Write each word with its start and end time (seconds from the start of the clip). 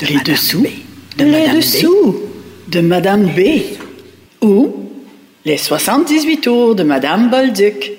de 0.00 0.06
les 0.06 0.20
dessous, 0.20 0.66
de 1.18 1.24
les 1.24 1.48
dessous 1.50 2.16
de 2.68 2.80
Madame 2.80 3.26
B. 3.26 3.40
Ou 4.40 4.72
les 5.44 5.58
78 5.58 6.40
tours 6.40 6.74
de 6.74 6.82
Madame 6.82 7.28
Bolduc. 7.28 7.92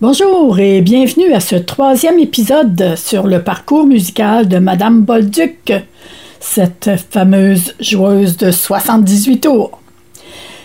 Bonjour 0.00 0.58
et 0.60 0.80
bienvenue 0.82 1.32
à 1.32 1.40
ce 1.40 1.56
troisième 1.56 2.20
épisode 2.20 2.94
sur 2.96 3.26
le 3.26 3.42
parcours 3.42 3.86
musical 3.86 4.46
de 4.46 4.58
Madame 4.58 5.02
Bolduc, 5.02 5.72
cette 6.40 6.90
fameuse 7.10 7.74
joueuse 7.78 8.36
de 8.36 8.50
78 8.50 9.40
tours. 9.40 9.78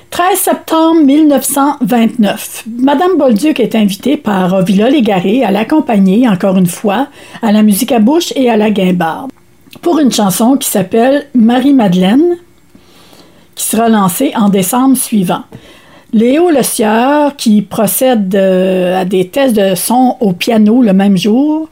13 0.10 0.40
septembre 0.40 1.02
1929, 1.02 2.64
Madame 2.80 3.18
Bolduc 3.18 3.60
est 3.60 3.76
invitée 3.76 4.16
par 4.16 4.54
Ovila 4.54 4.90
Légaré 4.90 5.44
à 5.44 5.52
l'accompagner, 5.52 6.28
encore 6.28 6.56
une 6.58 6.68
fois, 6.68 7.08
à 7.42 7.52
la 7.52 7.64
musique 7.64 7.92
à 7.92 8.00
bouche 8.00 8.32
et 8.38 8.50
à 8.50 8.56
la 8.56 8.72
guimbarde, 8.72 9.30
pour 9.82 10.00
une 10.00 10.14
chanson 10.14 10.56
qui 10.56 10.70
s'appelle 10.70 11.28
Marie-Madeleine, 11.36 12.38
qui 13.56 13.66
sera 13.66 13.90
lancée 13.90 14.32
en 14.36 14.48
décembre 14.48 14.96
suivant. 14.96 15.44
Léo 16.14 16.50
Le 16.50 16.64
Sieur, 16.64 17.36
qui 17.36 17.62
procède 17.62 18.34
euh, 18.36 19.02
à 19.02 19.04
des 19.04 19.28
tests 19.28 19.56
de 19.56 19.76
son 19.76 20.16
au 20.22 20.32
piano 20.32 20.82
le 20.82 20.94
même 20.94 21.18
jour, 21.18 21.68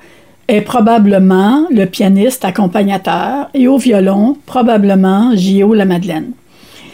est 0.48 0.62
probablement 0.62 1.66
le 1.70 1.86
pianiste 1.86 2.46
accompagnateur 2.46 3.50
et 3.54 3.68
au 3.68 3.78
violon, 3.78 4.38
probablement 4.46 5.36
Gio 5.36 5.74
La 5.74 5.86
Madeleine. 5.86 6.32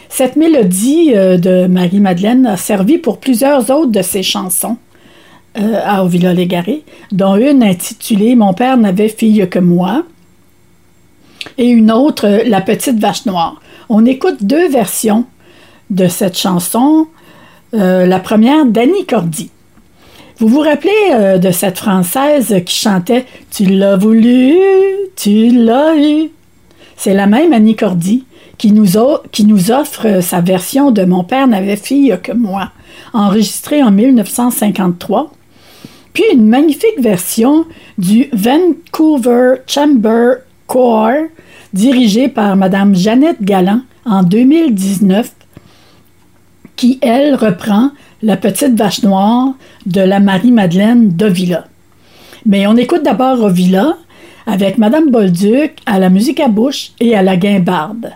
Cette 0.08 0.36
mélodie 0.36 1.12
euh, 1.14 1.36
de 1.36 1.66
Marie-Madeleine 1.66 2.46
a 2.46 2.56
servi 2.56 2.98
pour 2.98 3.18
plusieurs 3.18 3.70
autres 3.70 3.92
de 3.92 4.02
ses 4.02 4.22
chansons 4.22 4.76
euh, 5.58 5.80
à 5.84 6.04
Ovila 6.04 6.32
Légaré, 6.32 6.84
dont 7.12 7.36
une 7.36 7.62
intitulée 7.62 8.34
Mon 8.34 8.52
père 8.52 8.76
n'avait 8.76 9.08
fille 9.08 9.48
que 9.50 9.58
moi 9.58 10.04
et 11.58 11.68
une 11.68 11.90
autre 11.90 12.42
La 12.46 12.60
petite 12.60 12.98
vache 12.98 13.26
noire. 13.26 13.60
On 13.88 14.04
écoute 14.04 14.44
deux 14.44 14.68
versions 14.68 15.26
de 15.90 16.06
cette 16.06 16.38
chanson 16.38 17.06
euh, 17.72 18.04
la 18.04 18.18
première 18.18 18.66
d'Annie 18.66 19.06
Cordy. 19.06 19.50
Vous 20.40 20.48
vous 20.48 20.60
rappelez 20.60 20.90
euh, 21.12 21.36
de 21.36 21.50
cette 21.50 21.76
Française 21.76 22.62
qui 22.64 22.74
chantait 22.74 23.26
Tu 23.50 23.66
l'as 23.66 23.98
voulu, 23.98 24.54
tu 25.14 25.50
l'as 25.50 25.94
eu. 25.96 26.30
C'est 26.96 27.12
la 27.12 27.26
même 27.26 27.52
Annie 27.52 27.76
Cordy 27.76 28.24
qui 28.56 28.72
nous, 28.72 28.96
offre 28.96 30.22
sa 30.22 30.40
version 30.40 30.92
de 30.92 31.04
Mon 31.04 31.24
père 31.24 31.46
n'avait 31.46 31.76
fille 31.76 32.18
que 32.22 32.32
moi, 32.32 32.72
enregistrée 33.12 33.82
en 33.82 33.90
1953, 33.90 35.30
puis 36.14 36.24
une 36.32 36.46
magnifique 36.46 37.00
version 37.00 37.66
du 37.98 38.30
Vancouver 38.32 39.56
Chamber 39.66 40.36
Choir, 40.66 41.16
dirigée 41.74 42.28
par 42.28 42.56
Mme 42.56 42.94
Jeannette 42.94 43.42
Galland 43.42 43.82
en 44.06 44.22
2019 44.22 45.32
qui, 46.76 46.98
elle, 47.02 47.34
reprend 47.34 47.90
La 48.22 48.36
petite 48.36 48.78
vache 48.78 49.02
noire 49.02 49.54
de 49.86 50.02
la 50.02 50.20
Marie-Madeleine 50.20 51.08
d'Ovila. 51.08 51.64
Mais 52.44 52.66
on 52.66 52.76
écoute 52.76 53.02
d'abord 53.02 53.42
Ovila 53.42 53.96
avec 54.46 54.76
Madame 54.76 55.10
Bolduc 55.10 55.78
à 55.86 55.98
la 55.98 56.10
musique 56.10 56.40
à 56.40 56.48
bouche 56.48 56.92
et 57.00 57.14
à 57.14 57.22
la 57.22 57.36
guimbarde. 57.36 58.12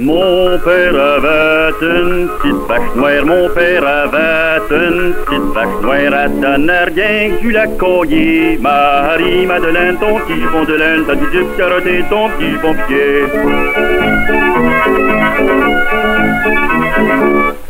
Mon 0.00 0.58
père 0.58 0.96
avait 0.96 1.70
une 1.80 2.28
petite 2.28 2.66
vache 2.68 2.94
noire, 2.96 3.24
mon 3.24 3.48
père 3.50 3.86
avait 3.86 4.58
une 4.74 5.14
petite 5.24 5.54
vache 5.54 5.82
noire 5.82 6.14
à 6.14 6.28
que 6.28 7.40
du 7.40 7.52
la 7.52 7.66
coyer. 7.68 8.58
Marie-Madeleine, 8.60 9.96
ton 9.98 10.18
petit 10.18 10.40
fond 10.50 10.64
de 10.64 10.74
laine, 10.74 11.04
t'as 11.06 11.14
du 11.14 11.26
duc 11.30 11.56
carotté, 11.56 12.04
ton 12.10 12.28
petit 12.30 12.56
pompier. 12.60 13.22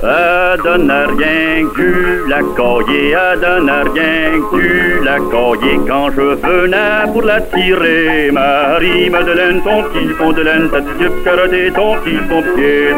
À 0.03 0.57
donner 0.63 1.07
rien 1.19 1.67
que 1.75 2.29
la 2.29 2.41
coyer, 2.43 3.15
à 3.15 3.37
donner 3.37 3.83
rien 3.95 4.41
que 4.51 5.05
la 5.05 5.19
coyer. 5.19 5.81
Quand 5.87 6.11
je 6.11 6.21
venais 6.21 7.13
pour 7.13 7.23
la 7.23 7.41
tirer, 7.41 8.31
Marie-Madeleine, 8.31 9.63
ton 9.63 9.83
petit 9.85 10.09
fond 10.15 10.33
de 10.33 10.43
laine, 10.43 10.69
t'as 10.71 10.81
du 10.81 10.95
duc 10.99 11.25
carotté, 11.25 11.73
ton 11.75 11.97
petit 11.97 12.19
pompier. 12.29 12.91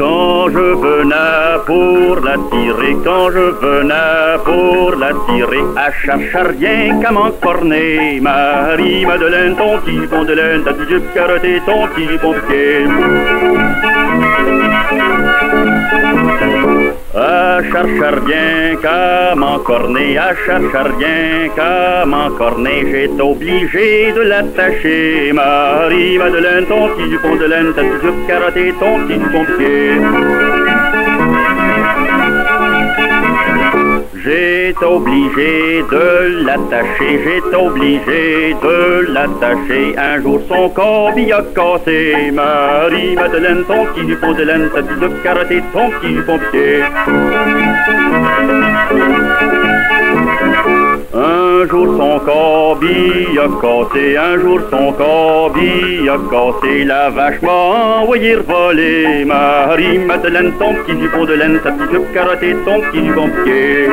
Quand 0.00 0.48
je 0.48 0.56
venais 0.56 1.60
pour 1.66 2.24
la 2.24 2.36
tirer, 2.50 2.96
quand 3.04 3.30
je 3.32 3.50
venais 3.60 4.38
pour 4.46 4.96
la 4.96 5.10
tirer, 5.28 5.60
à 5.76 5.92
chercher 5.92 6.56
rien 6.58 7.00
qu'à 7.02 7.10
m'encorner. 7.10 8.18
Marie-Madeleine, 8.18 9.56
ton 9.56 9.78
petit 9.80 10.06
fond 10.06 10.24
de 10.24 10.32
laine, 10.32 10.62
t'as 10.64 10.72
du 10.72 10.88
jupe 10.88 11.12
carotté, 11.12 11.60
ton 11.66 11.86
petit 11.88 12.16
pompier. 12.16 12.86
À 17.12 17.58
chercher 17.72 18.20
rien 18.24 18.76
qu'à 18.80 19.34
m'encorner, 19.34 20.16
à 20.16 20.32
chercher 20.46 20.78
rien 20.96 21.48
qu'à 21.56 22.04
m'encorner, 22.06 22.86
j'ai 22.88 23.10
obligé 23.20 24.12
de 24.12 24.20
l'attacher. 24.20 25.32
Marie-Madeleine, 25.32 26.66
ton 26.66 26.88
petit 26.90 27.16
fond 27.16 27.34
de 27.34 27.46
laine, 27.46 27.72
t'as 27.74 27.82
du 27.82 28.00
jupe 28.00 28.26
carotté, 28.28 28.72
ton 28.78 29.00
petit 29.06 29.18
pompier. 29.32 30.79
J'ai 34.22 34.74
obligé 34.82 35.82
de 35.90 36.44
l'attacher, 36.44 37.20
j'ai 37.24 37.56
obligé 37.56 38.54
de 38.62 39.12
l'attacher. 39.12 39.96
Un 39.96 40.20
jour 40.20 40.40
son 40.46 40.68
corbille 40.68 41.32
a 41.32 41.42
cassé. 41.54 42.30
Marie-Madeleine, 42.32 43.64
ton 43.66 43.86
petit 43.86 44.12
fond 44.16 44.32
de 44.32 44.42
laine, 44.42 44.68
t'as 44.74 44.82
de 44.82 45.08
carotté, 45.22 45.62
ton 45.72 45.90
petit 45.90 46.20
pompier. 46.26 46.82
Un 51.60 51.68
jour 51.68 51.94
son 51.98 52.18
corbille 52.20 53.38
a 53.38 53.46
cassé, 53.60 54.16
un 54.16 54.38
jour 54.40 54.60
son 54.70 54.92
corbille 54.92 56.08
a 56.08 56.16
cassé, 56.30 56.84
la 56.84 57.10
vache 57.10 57.42
m'a 57.42 57.52
envoyé 58.00 58.36
voler. 58.36 59.26
Marie-Madeleine, 59.26 60.52
ton 60.58 60.72
petit 60.76 60.98
jupon 60.98 61.26
de 61.26 61.34
laine, 61.34 61.60
ta 61.62 61.72
petite 61.72 61.90
jupe 61.90 62.14
carottée, 62.14 62.56
ton 62.64 62.80
petit 62.80 63.10
pompier. 63.10 63.88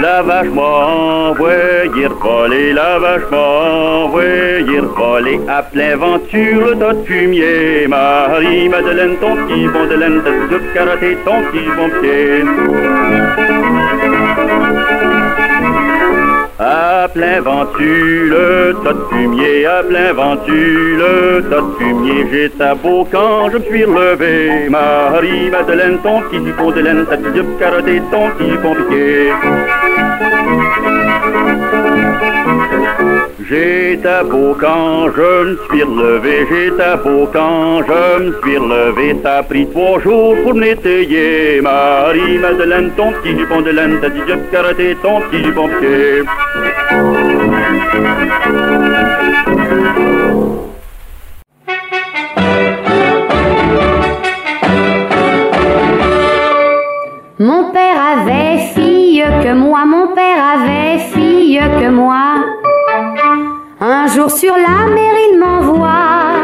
La 0.00 0.22
vache 0.22 0.50
m'a 0.54 0.62
envoyé 0.62 2.06
voler, 2.20 2.72
la 2.74 2.98
vache 3.00 3.22
m'a 3.32 4.04
envoyé 4.04 4.80
voler, 4.96 5.40
à 5.48 5.62
plein 5.62 5.96
venture 5.96 6.78
tas 6.78 6.92
de 6.92 7.04
fumier. 7.06 7.88
Marie-Madeleine, 7.88 9.16
ton 9.16 9.34
petit 9.34 9.66
bon 9.66 9.86
de 9.86 9.94
laine, 9.96 10.22
ta 10.22 10.30
petite 10.30 10.50
jupe 10.50 10.74
carottée, 10.74 11.16
ton 11.24 11.42
petit 11.50 11.68
pompier. 11.76 13.63
À 16.56 17.08
plein 17.12 17.40
ventu, 17.40 18.28
le 18.28 18.76
tas 18.84 18.92
de 18.92 19.04
fumier, 19.10 19.66
à 19.66 19.82
plein 19.82 20.12
ventu, 20.12 20.96
le 20.96 21.42
tas 21.50 21.60
de 21.60 21.72
fumier, 21.78 22.26
j'ai 22.30 22.50
ta 22.50 22.76
quand 22.80 23.50
je 23.50 23.58
me 23.58 23.64
suis 23.64 23.84
relevé. 23.84 24.68
Marie-Madeleine, 24.70 25.98
ton 26.04 26.20
petit 26.22 26.44
jupon 26.44 26.70
de 26.70 26.80
laine, 26.80 27.06
ta 27.06 27.16
petite 27.16 27.58
carottée, 27.58 28.00
ton 28.12 28.30
petit 28.38 28.56
pompier. 28.58 29.32
J'ai 33.46 33.98
ta 34.02 34.22
quand 34.22 35.10
je 35.14 35.44
me 35.44 35.58
suis 35.68 35.82
relevé, 35.82 36.46
j'ai 36.48 36.76
ta 36.76 36.96
beau 36.96 37.28
quand 37.30 37.82
je 37.82 38.22
me 38.22 38.32
suis 38.40 38.56
relevé, 38.56 39.16
a 39.22 39.42
pris 39.42 39.66
trois 39.68 40.00
jours 40.00 40.34
pour 40.42 40.54
m'étayer. 40.54 41.60
Marie-Madeleine, 41.60 42.92
ton 42.96 43.12
petit 43.12 43.36
jupon 43.36 43.60
de 43.60 43.70
laine, 43.70 44.00
ta 44.00 44.08
petite 44.08 44.28
jupe 44.28 44.50
carottée, 44.50 44.96
ton 45.02 45.20
petit 45.30 45.50
pompier. 45.52 46.22
Mon 57.38 57.72
père 57.72 58.00
avait 58.12 58.58
fille 58.74 59.24
que 59.42 59.52
moi, 59.52 59.84
mon 59.84 60.14
père 60.14 60.42
avait 60.54 60.98
fille 60.98 61.60
que 61.78 61.90
moi. 61.90 62.53
Un 64.04 64.08
jour 64.08 64.30
sur 64.30 64.54
la 64.54 64.84
mer, 64.92 65.14
il 65.30 65.38
m'envoie. 65.38 66.42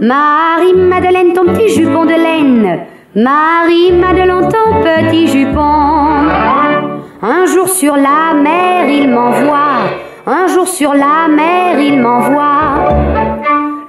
Marie-Madeleine, 0.00 1.34
ton 1.34 1.44
petit 1.44 1.68
jupon 1.68 2.06
de 2.06 2.12
laine. 2.12 2.86
Marie-Madeleine, 3.14 4.48
ton 4.48 4.80
petit 4.80 5.26
jupon. 5.26 5.60
Un 7.20 7.44
jour 7.44 7.68
sur 7.68 7.96
la 7.96 8.32
mer, 8.32 8.88
il 8.88 9.10
m'envoie. 9.10 9.90
Un 10.26 10.46
jour 10.46 10.66
sur 10.66 10.94
la 10.94 11.28
mer, 11.28 11.78
il 11.78 12.00
m'envoie. 12.00 12.88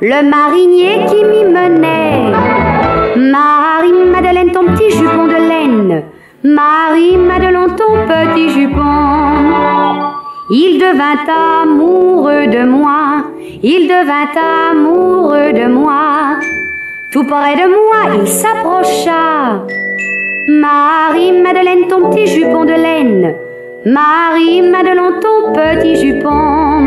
Le 0.02 0.30
marinier 0.30 1.06
qui 1.08 1.24
m'y 1.24 1.46
menait. 1.46 2.34
Marie-Madeleine, 3.16 4.52
ton 4.52 4.66
petit 4.66 4.92
jupon 4.92 5.28
de 5.28 5.48
laine. 5.50 6.04
Marie-Madeleine, 6.44 7.74
ton 7.78 8.06
petit 8.06 8.50
jupon. 8.50 10.11
Il 10.54 10.80
devint 10.80 11.24
amoureux 11.64 12.48
de 12.48 12.66
moi, 12.66 13.24
il 13.64 13.88
devint 13.88 14.36
amoureux 14.70 15.54
de 15.54 15.68
moi. 15.68 16.40
Tout 17.14 17.24
près 17.24 17.56
de 17.56 17.68
moi, 17.70 18.20
il 18.20 18.28
s'approcha. 18.28 19.66
Marie-Madeleine, 20.50 21.88
ton 21.88 22.10
petit 22.10 22.28
jupon 22.28 22.66
de 22.66 22.74
laine. 22.74 23.34
Marie-Madeleine, 23.86 25.20
ton 25.22 25.54
petit 25.54 25.96
jupon. 25.96 26.86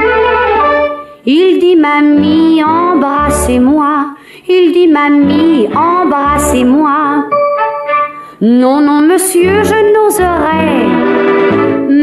Il 1.24 1.58
dit 1.58 1.76
mamie, 1.76 2.62
embrassez-moi. 2.62 4.14
Il 4.46 4.72
dit 4.72 4.88
mamie, 4.88 5.70
embrassez-moi. 5.74 7.24
Non, 8.42 8.80
non, 8.82 9.00
monsieur, 9.00 9.62
je 9.62 9.78
n'oserais. 9.94 10.84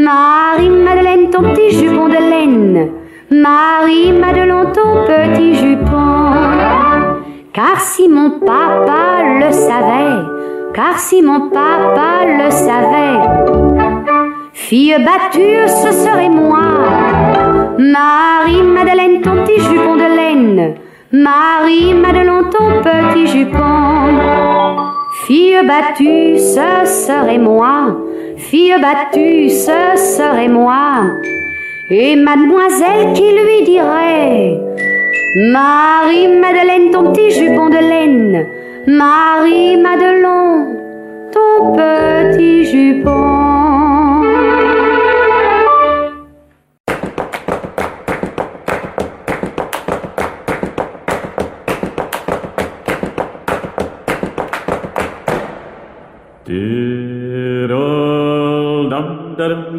Marie-Madeleine, 0.02 1.11
petit 1.42 1.78
jupon 1.78 2.08
de 2.08 2.14
laine. 2.30 2.90
Marie-Madeleine, 3.30 4.72
ton 4.72 5.04
petit 5.06 5.54
jupon. 5.54 6.32
Car 7.52 7.80
si 7.80 8.08
mon 8.08 8.30
papa 8.40 9.22
le 9.40 9.52
savait, 9.52 10.22
car 10.74 10.98
si 10.98 11.22
mon 11.22 11.50
papa 11.50 12.24
le 12.24 12.50
savait, 12.50 13.20
fille 14.52 14.96
battue, 15.04 15.66
ce 15.66 15.92
serait 15.92 16.30
moi. 16.30 16.60
Marie-Madeleine, 17.78 19.20
ton 19.22 19.44
petit 19.44 19.60
jupon 19.60 19.96
de 19.96 20.16
laine. 20.16 20.74
Marie-Madeleine, 21.12 22.48
ton 22.50 22.82
petit 22.82 23.26
jupon. 23.26 25.01
Fille 25.26 25.56
battue, 25.64 26.36
ce 26.36 26.84
serait 26.84 27.38
moi. 27.38 27.96
Fille 28.36 28.74
battue, 28.82 29.50
ce 29.50 29.96
serait 29.96 30.48
moi. 30.48 31.04
Et 31.90 32.16
mademoiselle 32.16 33.12
qui 33.14 33.30
lui 33.30 33.62
dirait 33.64 34.58
Marie-Madeleine, 35.36 36.90
ton 36.90 37.12
petit 37.12 37.30
jupon 37.30 37.68
de 37.68 37.76
laine. 37.76 38.46
Marie-Madeleine, 38.88 40.76
ton 41.30 41.72
petit 41.72 42.64
jupon. 42.64 43.61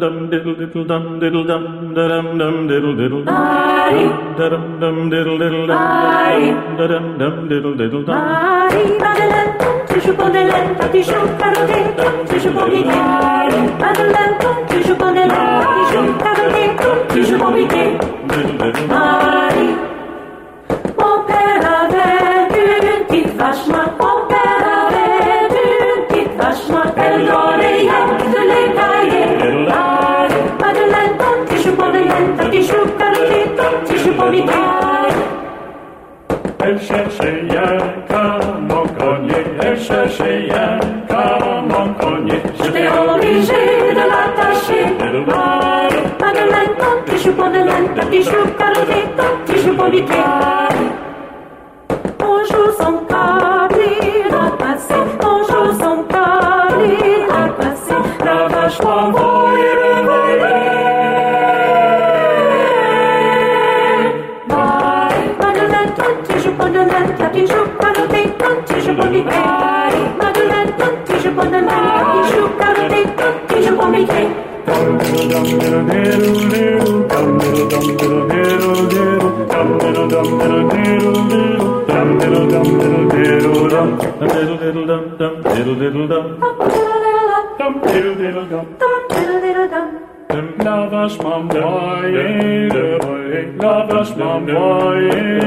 dum 0.00 0.30
diddle 0.30 0.54
diddle 0.54 0.84
dum 0.88 1.20
diddle 1.20 1.44
dum 1.46 1.64
dum 1.94 2.38
dum 2.38 2.56
diddle 2.68 2.94
diddle 2.96 3.22
dum. 3.24 3.34
Dum 4.38 4.56
dum 4.80 4.96
diddle 5.10 5.38
diddle 5.38 5.66
dum. 5.66 5.78
Dum 6.78 7.04
dum 7.18 7.34
diddle 7.48 7.74
diddle 7.76 8.04
dum. 8.04 8.16
Joues 10.04 10.16
pour 10.16 10.28
des 10.28 10.44
laines, 10.44 10.74
chou 11.02 11.14
caroté, 11.38 11.80
pour 12.52 12.66
Mickey. 12.66 12.98
Madeleine, 13.80 14.34
tu 14.68 14.76
joues 14.82 14.96
pour 14.96 15.12
des 15.12 15.20
laines, 15.20 15.64
chou 15.92 16.00
caroté, 16.22 16.64
tu 17.10 17.20
joues 17.24 17.38
elle 40.04 40.10
cherchait 40.10 40.46
Yanka, 40.46 41.38
mon 41.68 41.94
collier. 41.94 42.40
J'étais 42.62 42.88
obligé 42.88 43.52
de 43.90 44.04
l'attacher. 44.10 44.84
Marie, 45.26 46.02
Madeleine, 46.20 46.74
tu 47.06 47.18
joues 47.18 47.32
pour 47.32 47.48
des 47.48 47.58
laines, 47.58 47.88
petit 47.94 48.22
chou 48.24 48.46
caroté, 48.58 49.04
tu 49.46 49.58
joues 49.60 49.76
pour 49.76 49.90
Lavash 90.64 91.18
mam 91.22 91.48
boye, 91.48 92.26
lavash 93.60 94.16
mam 94.16 94.46
boye, 94.46 95.43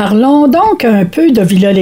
Parlons 0.00 0.46
donc 0.46 0.84
un 0.84 1.04
peu 1.06 1.32
de 1.32 1.42
Villa. 1.42 1.72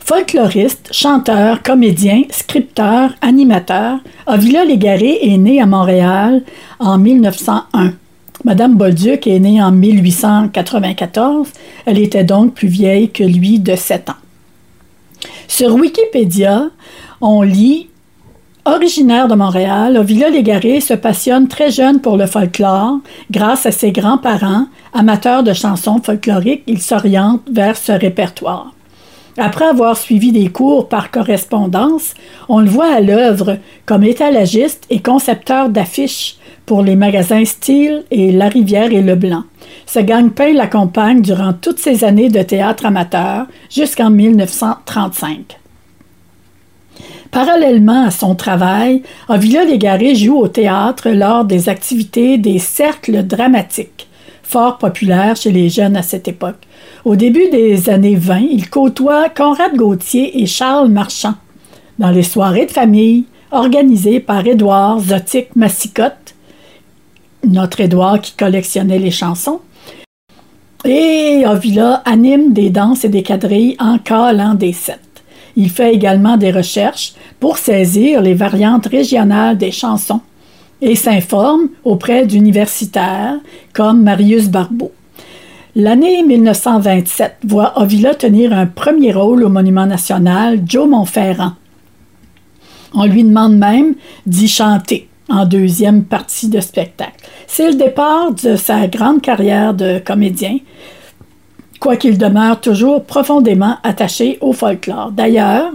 Folkloriste, 0.00 0.88
chanteur, 0.90 1.62
comédien, 1.62 2.22
scripteur, 2.30 3.10
animateur, 3.20 4.00
Avila 4.26 4.64
Légaré 4.64 5.20
est 5.22 5.36
né 5.36 5.62
à 5.62 5.66
Montréal 5.66 6.42
en 6.80 6.98
1901. 6.98 7.92
Madame 8.42 8.74
Bolduc 8.74 9.28
est 9.28 9.38
née 9.38 9.62
en 9.62 9.70
1894. 9.70 11.46
Elle 11.86 12.00
était 12.00 12.24
donc 12.24 12.54
plus 12.54 12.66
vieille 12.66 13.08
que 13.08 13.22
lui 13.22 13.60
de 13.60 13.76
7 13.76 14.10
ans. 14.10 14.22
Sur 15.46 15.76
Wikipédia, 15.76 16.70
on 17.20 17.42
lit 17.42 17.88
Originaire 18.66 19.28
de 19.28 19.34
Montréal, 19.34 19.98
Ovila 19.98 20.30
Légaré 20.30 20.80
se 20.80 20.94
passionne 20.94 21.48
très 21.48 21.70
jeune 21.70 22.00
pour 22.00 22.16
le 22.16 22.24
folklore. 22.24 22.98
Grâce 23.30 23.66
à 23.66 23.72
ses 23.72 23.92
grands-parents, 23.92 24.68
amateurs 24.94 25.42
de 25.42 25.52
chansons 25.52 26.00
folkloriques, 26.02 26.62
il 26.66 26.80
s'oriente 26.80 27.42
vers 27.52 27.76
ce 27.76 27.92
répertoire. 27.92 28.72
Après 29.36 29.66
avoir 29.66 29.98
suivi 29.98 30.32
des 30.32 30.48
cours 30.48 30.88
par 30.88 31.10
correspondance, 31.10 32.14
on 32.48 32.60
le 32.60 32.70
voit 32.70 32.90
à 32.90 33.00
l'œuvre 33.00 33.58
comme 33.84 34.02
étalagiste 34.02 34.86
et 34.88 35.02
concepteur 35.02 35.68
d'affiches 35.68 36.36
pour 36.64 36.82
les 36.82 36.96
magasins 36.96 37.44
Style 37.44 38.04
et 38.10 38.32
La 38.32 38.48
Rivière 38.48 38.92
et 38.92 39.02
Leblanc. 39.02 39.44
Ce 39.84 39.98
gagne-pain 39.98 40.54
l'accompagne 40.54 41.20
durant 41.20 41.52
toutes 41.52 41.80
ses 41.80 42.02
années 42.02 42.30
de 42.30 42.40
théâtre 42.40 42.86
amateur 42.86 43.46
jusqu'en 43.68 44.08
1935. 44.08 45.58
Parallèlement 47.34 48.04
à 48.04 48.12
son 48.12 48.36
travail, 48.36 49.02
Avila 49.28 49.64
Légaré 49.64 50.14
joue 50.14 50.36
au 50.36 50.46
théâtre 50.46 51.10
lors 51.10 51.44
des 51.44 51.68
activités 51.68 52.38
des 52.38 52.60
cercles 52.60 53.24
dramatiques, 53.24 54.06
fort 54.44 54.78
populaires 54.78 55.34
chez 55.34 55.50
les 55.50 55.68
jeunes 55.68 55.96
à 55.96 56.02
cette 56.02 56.28
époque. 56.28 56.62
Au 57.04 57.16
début 57.16 57.50
des 57.50 57.90
années 57.90 58.14
20, 58.14 58.38
il 58.52 58.70
côtoie 58.70 59.30
Conrad 59.30 59.74
Gauthier 59.74 60.40
et 60.42 60.46
Charles 60.46 60.90
Marchand 60.90 61.34
dans 61.98 62.10
les 62.10 62.22
soirées 62.22 62.66
de 62.66 62.70
famille 62.70 63.24
organisées 63.50 64.20
par 64.20 64.46
Édouard 64.46 65.00
Zotique 65.00 65.56
Massicotte, 65.56 66.36
notre 67.44 67.80
Édouard 67.80 68.20
qui 68.20 68.34
collectionnait 68.34 69.00
les 69.00 69.10
chansons. 69.10 69.58
Et 70.84 71.42
Avila 71.44 71.94
anime 72.04 72.52
des 72.52 72.70
danses 72.70 73.04
et 73.04 73.08
des 73.08 73.24
quadrilles 73.24 73.74
en 73.80 73.98
calant 73.98 74.54
des 74.54 74.72
sets. 74.72 75.03
Il 75.56 75.70
fait 75.70 75.94
également 75.94 76.36
des 76.36 76.50
recherches 76.50 77.14
pour 77.40 77.58
saisir 77.58 78.20
les 78.20 78.34
variantes 78.34 78.86
régionales 78.86 79.56
des 79.56 79.70
chansons 79.70 80.20
et 80.80 80.96
s'informe 80.96 81.68
auprès 81.84 82.26
d'universitaires 82.26 83.38
comme 83.72 84.02
Marius 84.02 84.48
Barbeau. 84.48 84.92
L'année 85.76 86.22
1927 86.22 87.38
voit 87.44 87.80
Ovila 87.80 88.14
tenir 88.14 88.52
un 88.52 88.66
premier 88.66 89.12
rôle 89.12 89.42
au 89.42 89.48
Monument 89.48 89.86
national 89.86 90.60
Joe 90.64 90.88
Montferrand. 90.88 91.52
On 92.94 93.06
lui 93.06 93.24
demande 93.24 93.56
même 93.56 93.94
d'y 94.24 94.46
chanter 94.46 95.08
en 95.28 95.46
deuxième 95.46 96.04
partie 96.04 96.48
de 96.48 96.60
spectacle. 96.60 97.28
C'est 97.46 97.70
le 97.70 97.76
départ 97.76 98.32
de 98.32 98.56
sa 98.56 98.86
grande 98.86 99.20
carrière 99.20 99.74
de 99.74 99.98
comédien, 99.98 100.58
quoiqu'il 101.84 102.16
demeure 102.16 102.62
toujours 102.62 103.04
profondément 103.04 103.76
attaché 103.82 104.38
au 104.40 104.54
folklore. 104.54 105.12
D'ailleurs, 105.12 105.70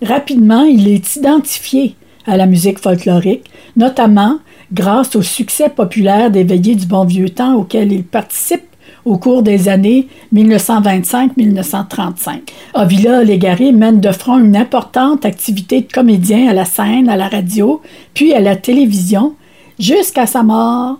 rapidement, 0.00 0.62
il 0.62 0.88
est 0.88 1.16
identifié 1.16 1.94
à 2.26 2.38
la 2.38 2.46
musique 2.46 2.78
folklorique, 2.78 3.44
notamment 3.76 4.38
grâce 4.72 5.14
au 5.14 5.20
succès 5.20 5.68
populaire 5.68 6.30
des 6.30 6.42
Veillées 6.42 6.74
du 6.74 6.86
Bon 6.86 7.04
Vieux 7.04 7.28
Temps 7.28 7.56
auquel 7.56 7.92
il 7.92 8.02
participe 8.02 8.62
au 9.04 9.18
cours 9.18 9.42
des 9.42 9.68
années 9.68 10.08
1925-1935. 10.34 12.48
Avila 12.72 13.22
Légaré 13.22 13.72
mène 13.72 14.00
de 14.00 14.10
front 14.10 14.38
une 14.38 14.56
importante 14.56 15.26
activité 15.26 15.82
de 15.82 15.92
comédien 15.92 16.48
à 16.48 16.54
la 16.54 16.64
scène, 16.64 17.10
à 17.10 17.18
la 17.18 17.28
radio, 17.28 17.82
puis 18.14 18.32
à 18.32 18.40
la 18.40 18.56
télévision, 18.56 19.34
jusqu'à 19.78 20.24
sa 20.24 20.42
mort 20.42 20.98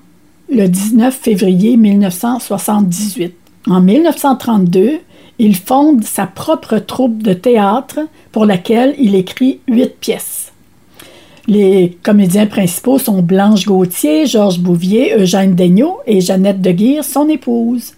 le 0.50 0.68
19 0.68 1.14
février 1.14 1.78
1978. 1.78 3.36
En 3.68 3.80
1932, 3.80 5.00
il 5.38 5.56
fonde 5.56 6.02
sa 6.04 6.26
propre 6.26 6.78
troupe 6.78 7.22
de 7.22 7.32
théâtre 7.32 8.00
pour 8.32 8.44
laquelle 8.44 8.94
il 8.98 9.14
écrit 9.14 9.60
huit 9.68 9.94
pièces. 10.00 10.52
Les 11.46 11.96
comédiens 12.02 12.46
principaux 12.46 12.98
sont 12.98 13.22
Blanche 13.22 13.66
Gauthier, 13.66 14.26
Georges 14.26 14.60
Bouvier, 14.60 15.14
Eugène 15.16 15.54
Daigneault 15.54 15.98
et 16.06 16.20
Jeannette 16.20 16.60
de 16.60 16.70
Guire, 16.70 17.04
son 17.04 17.28
épouse. 17.28 17.94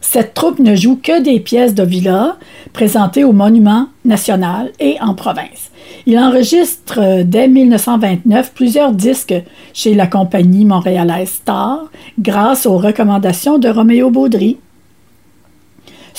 Cette 0.00 0.34
troupe 0.34 0.58
ne 0.58 0.74
joue 0.74 0.96
que 0.96 1.22
des 1.22 1.40
pièces 1.40 1.74
de 1.74 1.82
Villa 1.82 2.36
présentées 2.72 3.24
au 3.24 3.32
Monument 3.32 3.88
national 4.04 4.72
et 4.80 4.96
en 5.00 5.14
province. 5.14 5.70
Il 6.06 6.18
enregistre 6.18 7.22
dès 7.24 7.48
1929 7.48 8.52
plusieurs 8.54 8.92
disques 8.92 9.34
chez 9.74 9.94
la 9.94 10.06
compagnie 10.06 10.64
montréalaise 10.64 11.28
Star 11.28 11.90
grâce 12.18 12.64
aux 12.64 12.78
recommandations 12.78 13.58
de 13.58 13.68
Roméo 13.68 14.10
Baudry. 14.10 14.56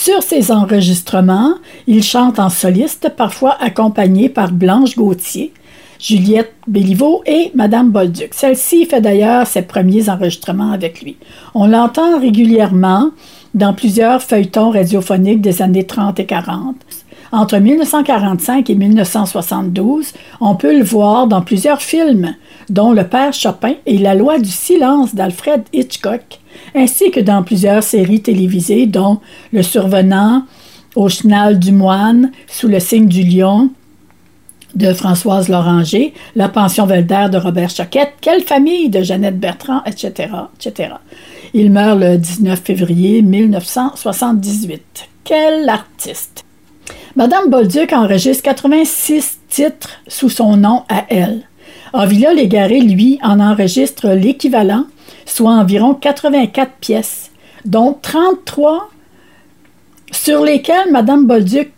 Sur 0.04 0.24
ces 0.24 0.52
enregistrements, 0.52 1.54
il 1.86 2.02
chante 2.02 2.40
en 2.40 2.50
soliste, 2.50 3.10
parfois 3.16 3.56
accompagné 3.62 4.30
par 4.30 4.52
Blanche 4.52 4.96
Gauthier, 4.96 5.54
Juliette 6.00 6.56
Béliveau 6.66 7.22
et 7.28 7.52
Madame 7.54 7.92
Bolduc. 7.92 8.34
Celle-ci 8.34 8.88
fait 8.88 9.00
d'ailleurs 9.00 9.46
ses 9.46 9.62
premiers 9.62 10.10
enregistrements 10.10 10.72
avec 10.72 11.04
lui. 11.04 11.18
On 11.54 11.68
l'entend 11.68 12.20
régulièrement 12.20 13.12
dans 13.54 13.76
plusieurs 13.76 14.24
feuilletons 14.24 14.72
radiophoniques 14.72 15.42
des 15.42 15.62
années 15.62 15.86
30 15.86 16.20
et 16.20 16.26
40. 16.26 16.78
Entre 17.32 17.58
1945 17.60 18.72
et 18.72 18.76
1972, 18.76 20.14
on 20.40 20.56
peut 20.56 20.76
le 20.76 20.84
voir 20.84 21.28
dans 21.28 21.44
plusieurs 21.44 21.84
films, 21.84 22.34
dont 22.72 22.92
Le 22.92 23.04
Père 23.04 23.34
Chopin 23.34 23.76
et 23.86 24.00
La 24.00 24.16
loi 24.16 24.40
du 24.40 24.50
silence 24.50 25.14
d'Alfred 25.14 25.62
Hitchcock, 25.74 26.41
ainsi 26.76 27.12
que 27.12 27.20
dans 27.20 27.44
plusieurs 27.44 27.84
séries 27.84 28.22
télévisées, 28.22 28.86
dont 28.86 29.20
Le 29.52 29.62
Survenant, 29.64 30.46
Au 30.96 31.10
chenal 31.10 31.60
du 31.60 31.72
moine, 31.72 32.32
Sous 32.48 32.68
le 32.68 32.80
signe 32.80 33.08
du 33.08 33.24
lion, 33.24 33.70
de 34.76 34.94
Françoise 34.94 35.50
Loranger, 35.50 36.14
La 36.36 36.50
pension 36.50 36.86
Velder 36.86 37.28
de 37.32 37.38
Robert 37.38 37.70
Choquette, 37.70 38.14
Quelle 38.22 38.44
famille 38.44 38.90
de 38.90 39.04
Jeannette 39.04 39.40
Bertrand, 39.40 39.82
etc., 39.86 40.30
etc. 40.60 40.94
Il 41.54 41.72
meurt 41.72 42.00
le 42.00 42.18
19 42.18 42.60
février 42.60 43.22
1978. 43.22 45.10
Quel 45.24 45.68
artiste! 45.68 46.46
Madame 47.16 47.50
Bolduc 47.50 47.92
enregistre 47.92 48.44
86 48.44 49.40
titres 49.50 49.90
sous 50.08 50.30
son 50.30 50.56
nom 50.56 50.84
à 50.88 51.06
elle. 51.10 51.42
Avila 51.94 52.34
Légaré, 52.34 52.80
lui, 52.80 53.20
en 53.22 53.42
enregistre 53.42 54.10
l'équivalent, 54.10 54.86
soit 55.32 55.52
environ 55.52 55.94
84 55.94 56.72
pièces, 56.80 57.32
dont 57.66 57.98
33 58.02 58.90
sur 60.12 60.44
lesquelles 60.44 60.92
Madame 60.92 61.26
Bolduc 61.26 61.72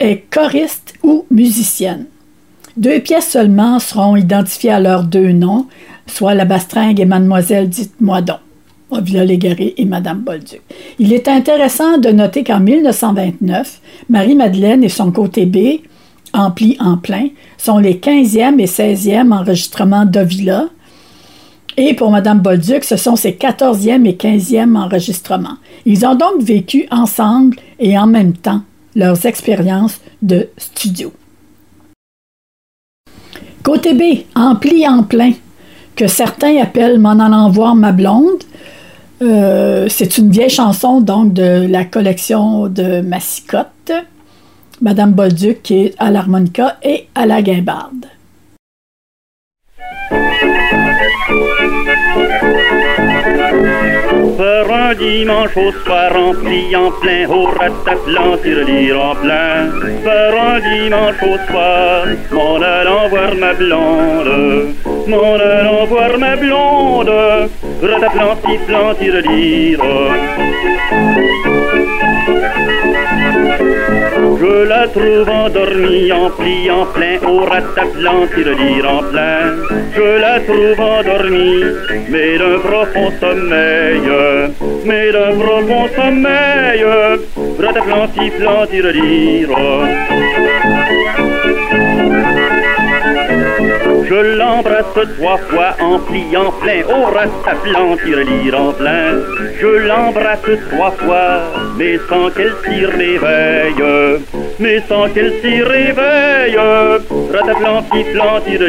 est 0.00 0.24
choriste 0.30 0.94
ou 1.02 1.24
musicienne. 1.30 2.06
Deux 2.76 3.00
pièces 3.00 3.30
seulement 3.30 3.78
seront 3.78 4.14
identifiées 4.14 4.70
à 4.70 4.80
leurs 4.80 5.02
deux 5.02 5.32
noms, 5.32 5.66
soit 6.06 6.34
La 6.34 6.44
Bastringue 6.44 7.00
et 7.00 7.06
Mademoiselle 7.06 7.68
Dites-moi 7.68 8.22
donc. 8.22 8.38
Avila 8.90 9.24
Légaré 9.24 9.74
et 9.76 9.84
Madame 9.84 10.20
Bolduc. 10.20 10.62
Il 10.98 11.12
est 11.12 11.28
intéressant 11.28 11.98
de 11.98 12.08
noter 12.08 12.42
qu'en 12.42 12.60
1929, 12.60 13.80
Marie-Madeleine 14.08 14.82
et 14.82 14.88
son 14.88 15.12
côté 15.12 15.44
B, 15.44 15.80
Ampli 16.32 16.76
en 16.80 16.96
plein, 16.96 17.28
sont 17.58 17.78
les 17.78 17.94
15e 17.96 18.58
et 18.58 18.66
16e 18.66 19.32
enregistrements 19.32 20.06
d'Ovila. 20.06 20.68
Et 21.80 21.94
pour 21.94 22.10
Madame 22.10 22.40
Bolduc, 22.40 22.82
ce 22.82 22.96
sont 22.96 23.14
ses 23.14 23.30
14e 23.30 24.04
et 24.04 24.14
15e 24.14 24.76
enregistrements. 24.76 25.58
Ils 25.86 26.04
ont 26.04 26.16
donc 26.16 26.42
vécu 26.42 26.88
ensemble 26.90 27.56
et 27.78 27.96
en 27.96 28.08
même 28.08 28.32
temps 28.32 28.62
leurs 28.96 29.26
expériences 29.26 30.00
de 30.20 30.48
studio. 30.58 31.12
Côté 33.62 33.94
B, 33.94 34.24
Ampli 34.34 34.88
en 34.88 35.04
plein, 35.04 35.34
que 35.94 36.08
certains 36.08 36.60
appellent 36.60 36.98
M'en 36.98 37.20
allant 37.20 37.48
voir 37.48 37.76
ma 37.76 37.92
blonde, 37.92 38.42
euh, 39.22 39.86
c'est 39.88 40.18
une 40.18 40.32
vieille 40.32 40.50
chanson 40.50 41.00
donc 41.00 41.32
de 41.32 41.64
la 41.70 41.84
collection 41.84 42.66
de 42.66 43.02
Massicotte, 43.02 43.92
Madame 44.80 45.12
Bolduc 45.12 45.62
qui 45.62 45.74
est 45.74 45.94
à 45.98 46.10
l'harmonica 46.10 46.76
et 46.82 47.06
à 47.14 47.24
la 47.24 47.40
guimbarde. 47.40 48.06
Faire 54.36 54.70
un 54.72 54.94
dimanche 54.94 55.56
au 55.56 55.72
soir 55.72 56.12
rempli 56.12 56.76
en 56.76 56.90
plein 56.92 57.28
au 57.28 57.46
rataplan 57.46 58.36
sur 58.42 58.64
lire 58.64 59.04
en 59.04 59.14
plein. 59.16 59.70
Faire 60.04 60.34
un 60.40 60.60
dimanche 60.60 61.22
au 61.22 61.36
soir, 61.50 62.06
m'en 62.30 62.62
allant 62.62 63.08
voir 63.08 63.34
ma 63.36 63.52
blonde, 63.52 64.74
m'en 65.06 65.34
allant 65.34 65.84
voir 65.86 66.18
ma 66.18 66.36
blonde, 66.36 67.10
rataplan 67.82 68.36
sifflant 68.46 68.94
sur 69.00 69.14
lire. 69.28 69.80
Je 74.40 74.68
la 74.68 74.86
trouve 74.86 75.28
endormie 75.28 76.12
en 76.12 76.30
pliant 76.30 76.86
plein 76.94 77.18
au 77.26 77.40
rataplan, 77.40 78.26
tire 78.34 78.88
en 78.88 79.02
plein. 79.02 79.56
Je 79.96 80.20
la 80.20 80.38
trouve 80.40 80.80
endormie, 80.80 81.64
mais 82.08 82.38
d'un 82.38 82.58
profond 82.60 83.12
sommeil, 83.20 84.02
mais 84.84 85.10
d'un 85.12 85.32
profond 85.38 85.88
sommeil. 85.96 86.84
Rataplan, 87.58 88.08
sifflant, 88.14 88.66
tire 88.66 88.92
Je 94.18 94.36
l'embrasse 94.36 94.98
trois 95.16 95.38
fois 95.48 95.76
en 95.80 96.00
pliant 96.00 96.50
plein, 96.60 96.82
au 96.88 97.04
rataplan, 97.04 97.96
tire 97.98 98.58
en 98.58 98.72
plein. 98.72 99.12
Je 99.60 99.66
l'embrasse 99.86 100.40
trois 100.70 100.90
fois, 100.90 101.42
mais 101.76 101.98
sans 102.08 102.28
qu'elle 102.30 102.52
s'y 102.64 102.84
réveille, 102.84 103.84
mais 104.58 104.82
sans 104.88 105.08
qu'elle 105.10 105.34
s'y 105.40 105.62
réveille. 105.62 106.58
Rataplan, 107.32 107.84
sifflant, 107.92 108.40
tire 108.44 108.68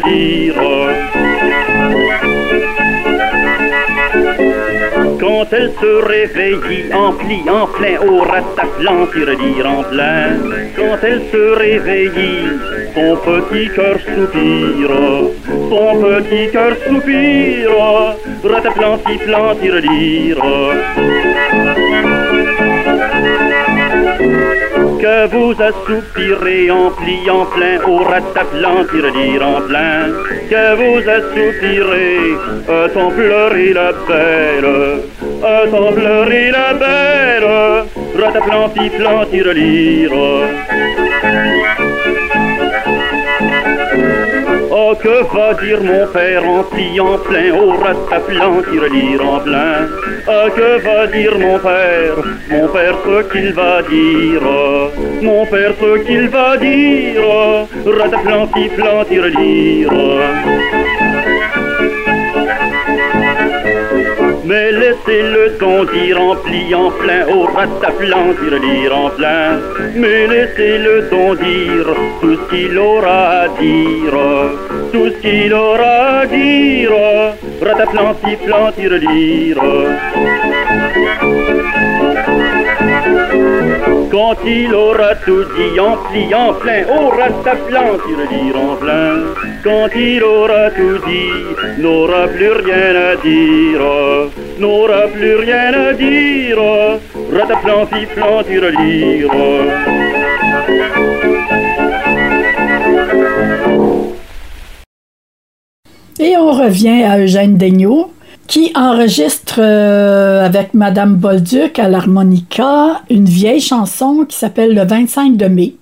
quand 5.19 5.45
elle 5.51 5.71
se 5.81 6.05
réveille 6.05 6.93
en 6.93 7.11
pliant 7.13 7.67
plein 7.67 7.99
au 8.07 8.19
rataplan, 8.19 9.07
tire 9.07 9.65
en 9.65 9.83
plein. 9.83 10.37
Quand 10.75 10.97
elle 11.01 11.21
se 11.31 11.57
réveille, 11.57 12.49
son 12.93 13.15
petit 13.17 13.69
cœur 13.75 13.97
soupire, 13.99 14.95
son 15.69 16.01
petit 16.01 16.51
cœur 16.51 16.73
soupire, 16.87 18.15
rataplan, 18.43 18.99
sifflant, 19.05 19.55
tire 19.55 19.81
que 25.01 25.27
vous 25.27 25.55
assoupirez 25.61 26.69
en 26.71 26.91
pliant 26.91 27.45
plein 27.45 27.79
au 27.87 27.97
rataplan, 28.03 28.85
tire 28.91 29.47
en 29.47 29.61
plein, 29.61 30.09
que 30.49 30.75
vous 30.79 31.09
assoupirez, 31.09 32.35
sans 32.93 33.11
pleurer 33.11 33.73
la 33.73 33.91
belle, 34.07 35.01
sans 35.71 35.91
pleurer 35.93 36.51
la 36.51 36.73
belle, 36.73 37.47
rataplan, 38.21 38.69
sifflant, 38.75 39.25
tire 39.31 39.53
Oh, 44.81 44.95
que 44.95 45.23
va 45.35 45.53
dire 45.55 45.83
mon 45.83 46.07
père 46.07 46.47
en 46.47 46.63
pliant 46.63 47.17
plein 47.17 47.51
au 47.53 47.71
rataplan, 47.71 48.61
tire 48.61 49.21
en 49.21 49.39
plein. 49.39 49.89
Oh, 50.25 50.47
que 50.55 50.81
va 50.85 51.05
dire 51.07 51.37
mon 51.37 51.59
père, 51.59 52.15
mon 52.49 52.67
père 52.69 52.95
ce 53.03 53.23
qu'il 53.29 53.51
va 53.51 53.81
dire, 53.81 54.41
mon 55.21 55.45
père 55.47 55.73
ce 55.81 55.97
qu'il 56.05 56.29
va 56.29 56.55
dire, 56.55 57.67
rataplan, 57.85 58.47
sifflant, 58.55 59.03
tire 59.03 59.25
mais 64.49 64.71
laissez-le 64.71 65.57
ton 65.59 65.83
dire 65.83 66.19
en 66.19 66.35
pliant 66.35 66.89
plein 66.99 67.23
au 67.27 67.43
rataplan, 67.43 68.33
tire 68.39 68.97
en 68.97 69.09
plein. 69.11 69.59
Mais 69.95 70.25
laissez-le 70.25 71.07
ton 71.11 71.35
dire 71.35 71.89
tout 72.19 72.35
ce 72.35 72.49
qu'il 72.49 72.75
aura 72.79 73.19
à 73.43 73.47
dire, 73.59 74.17
tout 74.91 75.09
ce 75.11 75.17
qu'il 75.21 75.53
aura 75.53 76.21
à 76.21 76.25
dire. 76.25 76.91
Rataplan, 77.61 78.15
sifflant, 78.23 78.71
tire 78.71 78.99
quand 84.11 84.35
il 84.45 84.73
aura 84.73 85.15
tout 85.15 85.43
dit 85.55 85.79
en 85.79 85.95
pliant 85.97 86.53
plein, 86.53 86.83
aura 86.87 87.27
sa 87.43 87.55
plante, 87.55 88.01
il 88.09 88.55
en 88.55 88.75
plein. 88.75 89.15
Quand 89.63 89.89
il 89.95 90.23
aura 90.23 90.71
tout 90.71 90.97
dit, 91.07 91.81
n'aura 91.81 92.27
plus 92.27 92.51
rien 92.51 92.95
à 92.95 93.15
dire, 93.17 93.81
n'aura 94.59 95.07
plus 95.07 95.35
rien 95.35 95.73
à 95.73 95.93
dire. 95.93 96.57
Rataplan, 97.33 97.85
fiflant, 97.85 98.41
lire. 98.79 99.29
Et 106.19 106.35
on 106.35 106.51
revient 106.51 107.03
à 107.03 107.17
Eugène 107.19 107.57
Daigneault, 107.57 108.11
qui 108.49 108.71
enregistre 108.73 109.59
euh, 109.59 110.43
avec 110.43 110.73
Madame 110.73 111.15
Bolduc 111.15 111.77
à 111.77 111.87
l'harmonica 111.87 113.01
une 113.11 113.25
vieille 113.25 113.61
chanson 113.61 114.25
qui 114.27 114.35
s'appelle 114.35 114.73
Le 114.73 114.83
25 114.85 115.37
de 115.37 115.45
mai, 115.45 115.75